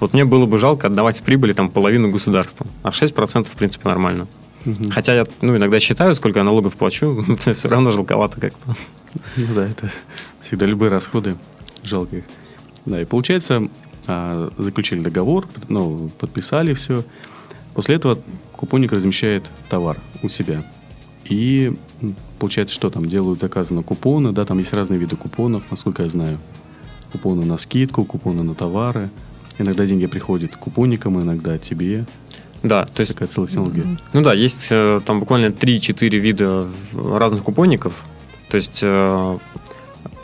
Вот 0.00 0.12
мне 0.12 0.24
было 0.24 0.46
бы 0.46 0.58
жалко 0.58 0.88
отдавать 0.88 1.22
прибыли 1.22 1.52
там 1.52 1.70
половину 1.70 2.10
государству, 2.10 2.66
а 2.82 2.90
6% 2.90 3.44
в 3.44 3.52
принципе 3.52 3.88
нормально. 3.88 4.26
Угу. 4.64 4.90
Хотя 4.90 5.14
я 5.14 5.24
ну, 5.40 5.56
иногда 5.56 5.80
считаю, 5.80 6.14
сколько 6.14 6.40
я 6.40 6.44
налогов 6.44 6.76
плачу, 6.76 7.24
все 7.38 7.68
равно 7.68 7.90
жалковато 7.90 8.40
как-то. 8.40 8.76
Ну 9.36 9.46
да, 9.54 9.64
это 9.64 9.90
всегда 10.42 10.66
любые 10.66 10.90
расходы, 10.90 11.36
жалко 11.82 12.16
их. 12.16 12.24
Да, 12.84 13.00
и 13.00 13.04
получается, 13.04 13.68
а, 14.06 14.52
заключили 14.58 15.00
договор, 15.00 15.48
ну, 15.68 16.10
подписали 16.18 16.74
все. 16.74 17.04
После 17.74 17.96
этого 17.96 18.18
купонник 18.52 18.92
размещает 18.92 19.50
товар 19.68 19.96
у 20.22 20.28
себя. 20.28 20.62
И 21.24 21.74
получается, 22.38 22.74
что 22.74 22.90
там 22.90 23.06
делают 23.06 23.40
заказы 23.40 23.74
на 23.74 23.82
купоны, 23.82 24.32
да, 24.32 24.44
там 24.44 24.58
есть 24.58 24.72
разные 24.72 24.98
виды 24.98 25.16
купонов, 25.16 25.62
насколько 25.70 26.02
я 26.02 26.08
знаю. 26.08 26.38
Купоны 27.12 27.44
на 27.46 27.56
скидку, 27.56 28.04
купоны 28.04 28.42
на 28.42 28.54
товары– 28.54 29.08
Иногда 29.58 29.86
деньги 29.86 30.06
приходят 30.06 30.56
купонникам, 30.56 31.20
иногда 31.20 31.58
тебе. 31.58 32.04
Да, 32.62 32.86
то 32.86 33.00
есть... 33.00 33.12
Такая 33.12 33.28
целая 33.28 33.48
технология. 33.48 33.86
Ну 34.12 34.22
да, 34.22 34.32
есть 34.32 34.68
э, 34.70 35.00
там 35.04 35.20
буквально 35.20 35.46
3-4 35.46 36.08
вида 36.18 36.68
разных 36.92 37.42
купонников. 37.42 37.92
То 38.50 38.56
есть, 38.56 38.80
э, 38.82 39.38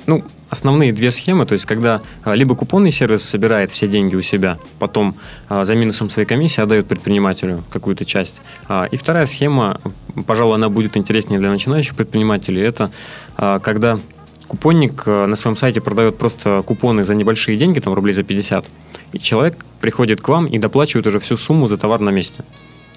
ну, 0.07 0.25
основные 0.49 0.93
две 0.93 1.11
схемы, 1.11 1.47
то 1.47 1.55
есть 1.55 1.67
когда 1.67 2.03
э, 2.25 2.35
либо 2.35 2.55
купонный 2.55 2.91
сервис 2.91 3.23
собирает 3.23 3.71
все 3.71 3.87
деньги 3.87 4.17
у 4.17 4.23
себя, 4.23 4.59
потом 4.79 5.15
за 5.49 5.75
минусом 5.75 6.11
своей 6.11 6.27
комиссии 6.27 6.61
отдает 6.61 6.87
предпринимателю 6.87 7.63
какую-то 7.71 8.05
часть. 8.05 8.41
А, 8.69 8.85
и 8.85 8.97
вторая 8.97 9.27
схема, 9.27 9.81
пожалуй, 10.27 10.57
она 10.57 10.69
будет 10.69 10.97
интереснее 10.97 11.39
для 11.39 11.51
начинающих 11.51 11.95
предпринимателей, 11.95 12.63
это 12.63 12.91
когда 13.37 13.99
купонник 14.47 15.07
на 15.07 15.35
своем 15.37 15.57
сайте 15.57 15.81
продает 15.81 16.19
просто 16.19 16.63
купоны 16.67 17.05
за 17.05 17.15
небольшие 17.15 17.57
деньги, 17.57 17.81
там 17.81 17.95
рублей 17.95 18.13
за 18.13 18.23
50, 18.23 18.65
и 19.13 19.19
человек 19.19 19.65
приходит 19.81 20.21
к 20.21 20.29
вам 20.29 20.47
и 20.47 20.59
доплачивает 20.59 21.07
уже 21.07 21.19
всю 21.19 21.37
сумму 21.37 21.67
за 21.67 21.79
товар 21.79 22.01
на 22.01 22.11
месте. 22.11 22.45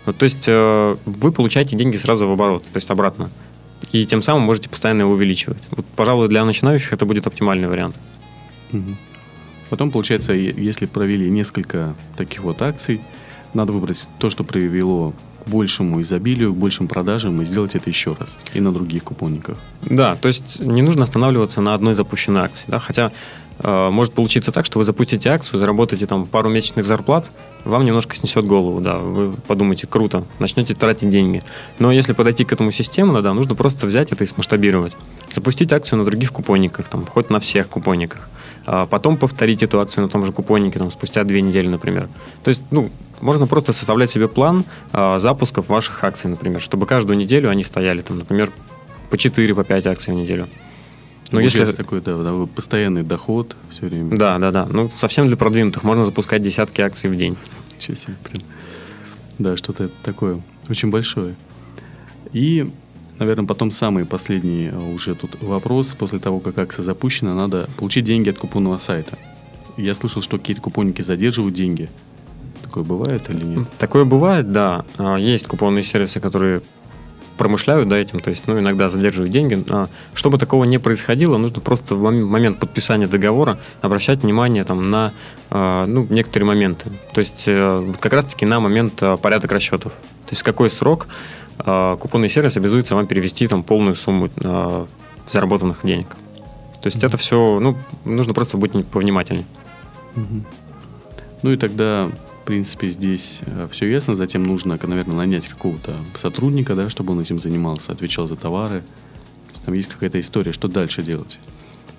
Вот, 0.06 0.18
то 0.18 0.24
есть 0.24 0.46
э, 0.48 0.96
вы 1.06 1.32
получаете 1.32 1.76
деньги 1.76 1.98
сразу 1.98 2.28
в 2.28 2.32
оборот, 2.32 2.64
то 2.64 2.78
есть 2.78 2.90
обратно. 2.90 3.30
И 3.92 4.06
тем 4.06 4.22
самым 4.22 4.44
можете 4.44 4.70
постоянно 4.70 5.02
его 5.02 5.12
увеличивать. 5.12 5.62
Вот, 5.72 5.86
пожалуй, 5.96 6.28
для 6.28 6.46
начинающих 6.46 6.94
это 6.94 7.06
будет 7.06 7.28
оптимальный 7.28 7.68
вариант. 7.68 7.96
Угу. 8.72 8.96
Потом, 9.70 9.92
получается, 9.92 10.34
если 10.34 10.86
провели 10.86 11.30
несколько 11.30 11.96
таких 12.18 12.44
вот 12.44 12.62
акций, 12.62 13.02
надо 13.54 13.72
выбрать 13.72 14.08
то, 14.20 14.30
что 14.30 14.44
привело 14.44 15.14
к 15.44 15.50
большему 15.50 16.02
изобилию, 16.02 16.54
к 16.54 16.58
большим 16.58 16.88
продажам 16.88 17.42
и 17.42 17.46
сделать 17.46 17.76
это 17.76 17.90
еще 17.90 18.16
раз 18.20 18.38
и 18.54 18.60
на 18.60 18.72
других 18.72 19.04
купонниках. 19.04 19.58
Да, 19.82 20.16
то 20.16 20.28
есть 20.28 20.60
не 20.60 20.82
нужно 20.82 21.04
останавливаться 21.04 21.62
на 21.62 21.74
одной 21.74 21.94
запущенной 21.94 22.42
акции, 22.42 22.66
да, 22.68 22.80
хотя 22.80 23.12
может 23.64 24.14
получиться 24.14 24.52
так, 24.52 24.66
что 24.66 24.80
вы 24.80 24.86
запустите 24.86 25.30
акцию, 25.30 25.60
заработаете 25.60 26.06
там 26.08 26.26
пару 26.26 26.50
месячных 26.50 26.86
зарплат, 26.86 27.32
вам 27.64 27.84
немножко 27.84 28.16
снесет 28.16 28.46
голову, 28.46 28.80
да, 28.80 28.98
вы 28.98 29.34
подумаете, 29.48 29.88
круто, 29.88 30.24
начнете 30.40 30.76
тратить 30.76 31.10
деньги. 31.10 31.44
Но 31.80 31.92
если 31.92 32.14
подойти 32.14 32.46
к 32.46 32.54
этому 32.54 32.72
системно, 32.72 33.22
да, 33.22 33.34
нужно 33.34 33.56
просто 33.56 33.88
взять 33.88 34.12
это 34.12 34.24
и 34.24 34.28
смасштабировать. 34.28 34.94
Запустить 35.32 35.74
акцию 35.74 36.00
на 36.00 36.06
других 36.06 36.32
купонниках, 36.32 36.88
там, 36.88 37.06
хоть 37.06 37.30
на 37.30 37.40
всех 37.40 37.68
купонниках. 37.70 38.30
А 38.66 38.86
потом 38.86 39.18
повторить 39.18 39.64
эту 39.64 39.80
акцию 39.80 40.06
на 40.06 40.10
том 40.10 40.26
же 40.26 40.32
купоннике, 40.32 40.80
там, 40.80 40.92
спустя 40.92 41.24
две 41.24 41.42
недели, 41.42 41.68
например. 41.68 42.08
То 42.44 42.50
есть, 42.50 42.62
ну, 42.72 42.90
можно 43.22 43.48
просто 43.48 43.74
составлять 43.74 44.12
себе 44.12 44.28
план 44.28 44.66
а, 44.92 45.20
запусков 45.20 45.70
ваших 45.70 46.04
акций, 46.04 46.30
например, 46.30 46.62
чтобы 46.62 46.86
каждую 46.86 47.18
неделю 47.18 47.50
они 47.50 47.64
стояли, 47.64 48.02
там, 48.02 48.20
например, 48.20 48.52
по 49.10 49.18
4, 49.18 49.56
по 49.56 49.64
5 49.64 49.88
акций 49.88 50.14
в 50.14 50.18
неделю. 50.18 50.48
Ну, 51.32 51.40
если 51.40 51.66
такой 51.66 52.02
да, 52.02 52.18
да, 52.18 52.46
постоянный 52.46 53.04
доход 53.04 53.56
все 53.70 53.88
время. 53.88 54.16
Да, 54.16 54.38
да, 54.38 54.52
да. 54.52 54.68
Ну, 54.70 54.90
совсем 54.94 55.28
для 55.28 55.38
продвинутых 55.38 55.84
можно 55.84 56.06
запускать 56.06 56.42
десятки 56.42 56.82
акций 56.82 57.10
в 57.10 57.16
день. 57.16 57.36
Ничего 57.76 57.96
себе, 57.96 58.16
блин. 58.30 58.44
Да, 59.40 59.58
что-то 59.58 59.90
такое 60.04 60.42
очень 60.70 60.92
большое. 60.92 61.36
И, 62.32 62.70
наверное, 63.20 63.46
потом 63.46 63.72
самый 63.72 64.06
последний 64.06 64.70
а, 64.72 64.80
уже 64.80 65.16
тут 65.16 65.42
вопрос. 65.42 65.96
После 65.96 66.20
того, 66.20 66.40
как 66.40 66.58
акция 66.58 66.84
запущена, 66.84 67.34
надо 67.34 67.70
получить 67.78 68.06
деньги 68.06 68.30
от 68.30 68.38
купонного 68.38 68.78
сайта. 68.78 69.18
Я 69.78 69.94
слышал, 69.94 70.22
что 70.22 70.38
какие-то 70.38 70.62
купонники 70.62 71.02
задерживают 71.02 71.56
деньги. 71.56 71.90
Такое 72.62 72.84
бывает 72.84 73.30
или 73.30 73.44
нет? 73.44 73.68
Такое 73.78 74.06
бывает, 74.06 74.52
да. 74.52 74.86
А, 74.98 75.18
есть 75.18 75.48
купонные 75.48 75.84
сервисы, 75.84 76.20
которые 76.20 76.62
промышляют 77.38 77.88
да, 77.90 77.98
этим, 77.98 78.20
то 78.20 78.30
есть 78.30 78.48
ну, 78.48 78.60
иногда 78.60 78.90
задерживают 78.90 79.32
деньги. 79.32 79.64
А 79.70 79.88
чтобы 80.14 80.38
такого 80.38 80.64
не 80.64 80.78
происходило, 80.78 81.38
нужно 81.38 81.62
просто 81.62 81.96
в 81.96 82.02
момент 82.02 82.60
подписания 82.60 83.08
договора 83.08 83.60
обращать 83.82 84.20
внимание 84.20 84.64
там, 84.64 84.90
на 84.90 85.12
а, 85.50 85.86
ну, 85.86 86.06
некоторые 86.10 86.48
моменты. 86.48 86.92
То 87.14 87.20
есть 87.20 87.46
э, 87.48 87.94
как 88.00 88.14
раз-таки 88.14 88.46
на 88.46 88.60
момент 88.60 89.02
а, 89.02 89.18
порядок 89.18 89.52
расчетов. 89.52 89.92
То 89.92 90.32
есть 90.32 90.42
в 90.42 90.46
какой 90.46 90.70
срок 90.70 91.08
купонный 91.58 92.28
сервис 92.28 92.58
обязуется 92.58 92.96
вам 92.96 93.08
перевести 93.08 93.48
там, 93.48 93.64
полную 93.64 93.96
сумму 93.96 94.30
заработанных 95.26 95.80
денег. 95.84 96.08
То 96.82 96.88
есть 96.88 96.98
mm-hmm. 96.98 97.08
это 97.08 97.18
все, 97.18 97.60
ну, 97.62 97.78
нужно 98.04 98.34
просто 98.34 98.58
быть 98.58 98.74
повнимательнее. 98.88 99.46
Mm-hmm. 100.16 100.44
Ну 101.44 101.52
и 101.52 101.58
тогда 101.58 102.10
принципе, 102.46 102.90
здесь 102.90 103.42
э, 103.46 103.68
все 103.72 103.90
ясно. 103.90 104.16
Затем 104.16 104.44
нужно, 104.44 104.80
наверное, 104.82 105.16
нанять 105.16 105.48
какого-то 105.48 105.96
сотрудника, 106.16 106.76
да, 106.76 106.90
чтобы 106.90 107.14
он 107.14 107.20
этим 107.20 107.40
занимался, 107.40 107.92
отвечал 107.92 108.28
за 108.28 108.36
товары. 108.36 108.84
Там 109.66 109.74
есть 109.74 109.90
какая-то 109.90 110.20
история, 110.20 110.54
что 110.54 110.68
дальше 110.68 111.02
делать? 111.02 111.40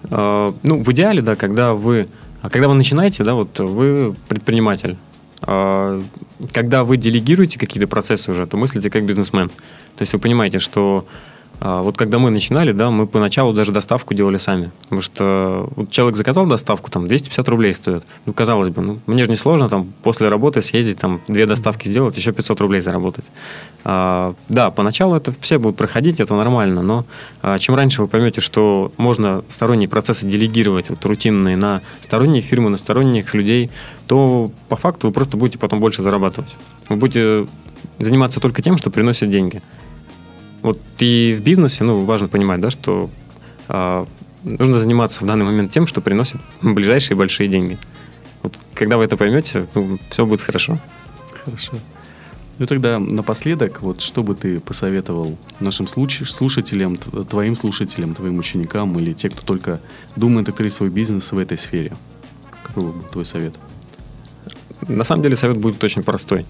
А, 0.04 0.54
ну, 0.62 0.82
в 0.82 0.92
идеале, 0.92 1.20
да, 1.20 1.34
когда 1.34 1.74
вы, 1.74 2.08
а 2.40 2.48
когда 2.48 2.68
вы 2.68 2.74
начинаете, 2.74 3.24
да, 3.24 3.34
вот 3.34 3.58
вы 3.58 4.14
предприниматель, 4.28 4.96
а, 5.42 6.00
когда 6.52 6.84
вы 6.84 6.96
делегируете 6.96 7.58
какие-то 7.58 7.88
процессы 7.88 8.30
уже, 8.30 8.46
то 8.46 8.56
мыслите 8.56 8.88
как 8.88 9.04
бизнесмен. 9.04 9.48
То 9.48 10.02
есть 10.02 10.12
вы 10.12 10.20
понимаете, 10.20 10.60
что 10.60 11.06
вот 11.60 11.96
когда 11.96 12.18
мы 12.18 12.30
начинали, 12.30 12.72
да, 12.72 12.90
мы 12.90 13.06
поначалу 13.06 13.52
даже 13.52 13.72
доставку 13.72 14.14
делали 14.14 14.36
сами. 14.36 14.70
Потому 14.82 15.00
что 15.00 15.68
вот 15.74 15.90
человек 15.90 16.16
заказал 16.16 16.46
доставку, 16.46 16.90
там 16.90 17.08
250 17.08 17.48
рублей 17.48 17.74
стоит. 17.74 18.04
Ну, 18.26 18.32
казалось 18.32 18.68
бы, 18.68 18.82
ну, 18.82 18.98
мне 19.06 19.24
же 19.24 19.30
не 19.30 19.36
сложно 19.36 19.68
там 19.68 19.92
после 20.02 20.28
работы 20.28 20.60
съездить, 20.62 20.98
там 20.98 21.22
две 21.28 21.46
доставки 21.46 21.88
сделать, 21.88 22.16
еще 22.16 22.32
500 22.32 22.60
рублей 22.60 22.80
заработать. 22.80 23.26
А, 23.84 24.34
да, 24.48 24.70
поначалу 24.70 25.16
это 25.16 25.32
все 25.40 25.58
будут 25.58 25.76
проходить, 25.76 26.20
это 26.20 26.34
нормально, 26.34 26.82
но 26.82 27.04
а, 27.40 27.58
чем 27.58 27.74
раньше 27.74 28.02
вы 28.02 28.08
поймете, 28.08 28.40
что 28.40 28.92
можно 28.96 29.44
сторонние 29.48 29.88
процессы 29.88 30.26
делегировать, 30.26 30.90
вот 30.90 31.04
рутинные, 31.04 31.56
на 31.56 31.80
сторонние 32.00 32.42
фирмы, 32.42 32.68
на 32.68 32.76
сторонних 32.76 33.32
людей, 33.34 33.70
то 34.06 34.50
по 34.68 34.76
факту 34.76 35.06
вы 35.06 35.12
просто 35.12 35.36
будете 35.36 35.58
потом 35.58 35.80
больше 35.80 36.02
зарабатывать. 36.02 36.54
Вы 36.88 36.96
будете 36.96 37.46
заниматься 37.98 38.40
только 38.40 38.62
тем, 38.62 38.76
что 38.76 38.90
приносит 38.90 39.30
деньги. 39.30 39.62
Вот 40.62 40.78
и 40.98 41.36
в 41.38 41.42
бизнесе, 41.42 41.84
ну, 41.84 42.04
важно 42.04 42.28
понимать, 42.28 42.60
да, 42.60 42.70
что 42.70 43.10
э, 43.68 44.06
нужно 44.42 44.80
заниматься 44.80 45.22
в 45.22 45.26
данный 45.26 45.44
момент 45.44 45.70
тем, 45.70 45.86
что 45.86 46.00
приносит 46.00 46.40
ближайшие 46.62 47.16
большие 47.16 47.48
деньги. 47.48 47.78
Вот 48.42 48.54
когда 48.74 48.96
вы 48.96 49.04
это 49.04 49.16
поймете, 49.16 49.66
ну, 49.74 49.98
все 50.08 50.26
будет 50.26 50.40
хорошо. 50.40 50.78
Хорошо. 51.44 51.72
Ну 52.58 52.66
тогда 52.66 52.98
напоследок, 52.98 53.82
вот 53.82 54.00
что 54.00 54.22
бы 54.22 54.34
ты 54.34 54.60
посоветовал 54.60 55.36
нашим 55.60 55.86
слушателям, 55.86 56.96
твоим 56.96 57.54
слушателям, 57.54 58.14
твоим 58.14 58.38
ученикам 58.38 58.98
или 58.98 59.12
те, 59.12 59.28
кто 59.28 59.42
только 59.42 59.80
думает 60.16 60.48
открыть 60.48 60.72
свой 60.72 60.88
бизнес 60.88 61.32
в 61.32 61.38
этой 61.38 61.58
сфере? 61.58 61.92
Какой 62.62 62.84
бы 62.84 63.04
твой 63.12 63.26
совет? 63.26 63.54
На 64.88 65.04
самом 65.04 65.22
деле 65.22 65.36
совет 65.36 65.58
будет 65.58 65.84
очень 65.84 66.02
простой. 66.02 66.46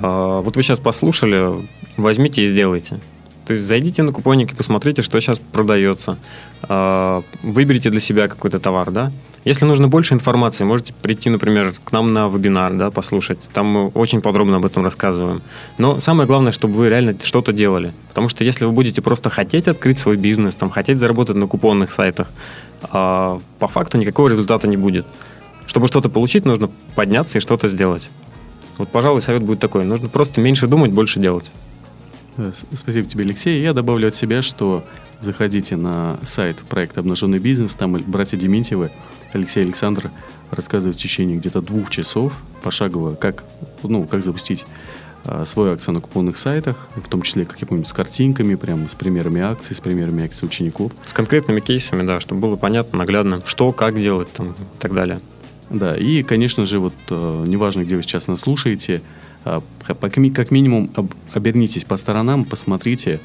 Вот 0.00 0.56
вы 0.56 0.62
сейчас 0.62 0.78
послушали, 0.78 1.50
возьмите 1.96 2.42
и 2.42 2.48
сделайте. 2.48 3.00
То 3.48 3.54
есть 3.54 3.64
зайдите 3.64 4.02
на 4.02 4.12
купонник 4.12 4.52
и 4.52 4.54
посмотрите, 4.54 5.00
что 5.00 5.18
сейчас 5.20 5.38
продается. 5.38 6.18
А, 6.64 7.22
выберите 7.42 7.88
для 7.88 7.98
себя 7.98 8.28
какой-то 8.28 8.58
товар, 8.58 8.90
да. 8.90 9.10
Если 9.46 9.64
нужно 9.64 9.88
больше 9.88 10.12
информации, 10.12 10.64
можете 10.64 10.92
прийти, 10.92 11.30
например, 11.30 11.72
к 11.82 11.92
нам 11.92 12.12
на 12.12 12.28
вебинар, 12.28 12.74
да, 12.74 12.90
послушать. 12.90 13.48
Там 13.54 13.66
мы 13.66 13.88
очень 13.88 14.20
подробно 14.20 14.58
об 14.58 14.66
этом 14.66 14.84
рассказываем. 14.84 15.40
Но 15.78 15.98
самое 15.98 16.26
главное, 16.26 16.52
чтобы 16.52 16.74
вы 16.74 16.90
реально 16.90 17.16
что-то 17.22 17.54
делали. 17.54 17.94
Потому 18.08 18.28
что 18.28 18.44
если 18.44 18.66
вы 18.66 18.72
будете 18.72 19.00
просто 19.00 19.30
хотеть 19.30 19.66
открыть 19.66 19.98
свой 19.98 20.18
бизнес, 20.18 20.54
там, 20.54 20.68
хотеть 20.68 20.98
заработать 20.98 21.36
на 21.36 21.46
купонных 21.46 21.90
сайтах, 21.90 22.28
а, 22.82 23.40
по 23.58 23.68
факту 23.68 23.96
никакого 23.96 24.28
результата 24.28 24.68
не 24.68 24.76
будет. 24.76 25.06
Чтобы 25.64 25.88
что-то 25.88 26.10
получить, 26.10 26.44
нужно 26.44 26.68
подняться 26.94 27.38
и 27.38 27.40
что-то 27.40 27.68
сделать. 27.68 28.10
Вот, 28.78 28.88
пожалуй, 28.88 29.20
совет 29.20 29.42
будет 29.42 29.58
такой. 29.58 29.84
Нужно 29.84 30.08
просто 30.08 30.40
меньше 30.40 30.68
думать, 30.68 30.92
больше 30.92 31.20
делать. 31.20 31.50
Э, 32.36 32.52
спасибо 32.72 33.08
тебе, 33.08 33.24
Алексей. 33.24 33.60
Я 33.60 33.72
добавлю 33.72 34.08
от 34.08 34.14
себя, 34.14 34.40
что 34.42 34.84
заходите 35.20 35.76
на 35.76 36.18
сайт 36.24 36.56
проекта 36.58 37.00
«Обнаженный 37.00 37.38
бизнес». 37.38 37.74
Там 37.74 37.94
братья 38.06 38.36
Дементьевы, 38.36 38.90
Алексей 39.32 39.64
Александр 39.64 40.10
рассказывают 40.50 40.96
в 40.96 41.02
течение 41.02 41.36
где-то 41.36 41.60
двух 41.60 41.90
часов 41.90 42.32
пошагово, 42.62 43.14
как, 43.14 43.44
ну, 43.82 44.06
как 44.06 44.22
запустить 44.22 44.64
а, 45.24 45.44
свою 45.44 45.72
акцию 45.72 45.94
на 45.94 46.00
купонных 46.00 46.38
сайтах, 46.38 46.76
в 46.94 47.08
том 47.08 47.22
числе, 47.22 47.44
как 47.44 47.60
я 47.60 47.66
помню, 47.66 47.84
с 47.84 47.92
картинками, 47.92 48.54
прямо 48.54 48.88
с 48.88 48.94
примерами 48.94 49.40
акций, 49.40 49.74
с 49.74 49.80
примерами 49.80 50.24
акций 50.24 50.46
учеников. 50.46 50.92
С 51.04 51.12
конкретными 51.12 51.60
кейсами, 51.60 52.06
да, 52.06 52.20
чтобы 52.20 52.40
было 52.40 52.56
понятно, 52.56 52.98
наглядно, 52.98 53.42
что, 53.44 53.72
как 53.72 54.00
делать 54.00 54.32
там, 54.32 54.52
и 54.52 54.78
так 54.78 54.94
далее. 54.94 55.18
Да, 55.70 55.96
и, 55.96 56.22
конечно 56.22 56.64
же, 56.66 56.78
вот 56.78 56.94
э, 57.10 57.44
неважно, 57.46 57.82
где 57.82 57.96
вы 57.96 58.02
сейчас 58.02 58.26
нас 58.26 58.40
слушаете, 58.40 59.02
э, 59.44 59.60
как 59.84 60.50
минимум 60.50 60.90
обернитесь 61.32 61.84
по 61.84 61.96
сторонам, 61.96 62.44
посмотрите. 62.44 63.20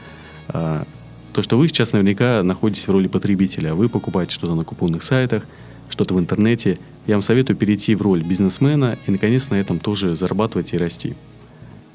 Э, 0.50 0.84
то, 1.32 1.42
что 1.42 1.58
вы 1.58 1.68
сейчас 1.68 1.94
наверняка 1.94 2.44
находитесь 2.44 2.88
в 2.88 2.92
роли 2.92 3.08
потребителя. 3.08 3.74
Вы 3.74 3.90
покупаете 3.90 4.34
что-то 4.34 4.56
на 4.56 4.64
купонных 4.64 5.04
сайтах, 5.04 5.46
что-то 5.90 6.14
в 6.14 6.20
интернете. 6.20 6.80
Я 7.08 7.16
вам 7.16 7.22
советую 7.22 7.58
перейти 7.58 7.96
в 7.96 8.02
роль 8.02 8.22
бизнесмена 8.22 8.98
и, 9.08 9.12
наконец, 9.12 9.50
на 9.50 9.56
этом 9.56 9.80
тоже 9.80 10.16
зарабатывать 10.16 10.74
и 10.74 10.78
расти. 10.78 11.16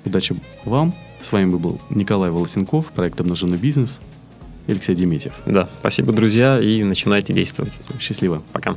Удачи 0.04 0.34
вам. 0.64 0.94
С 1.20 1.30
вами 1.30 1.54
был 1.54 1.80
Николай 1.90 2.30
Волосенков, 2.30 2.86
проект 2.92 3.20
«Обнаженный 3.20 3.58
бизнес». 3.58 4.00
Алексей 4.66 4.94
Деметьев. 4.94 5.32
Да, 5.46 5.70
спасибо, 5.78 6.12
друзья, 6.12 6.60
и 6.60 6.82
начинайте 6.84 7.32
действовать. 7.32 7.72
Счастливо. 7.98 8.42
Пока. 8.52 8.76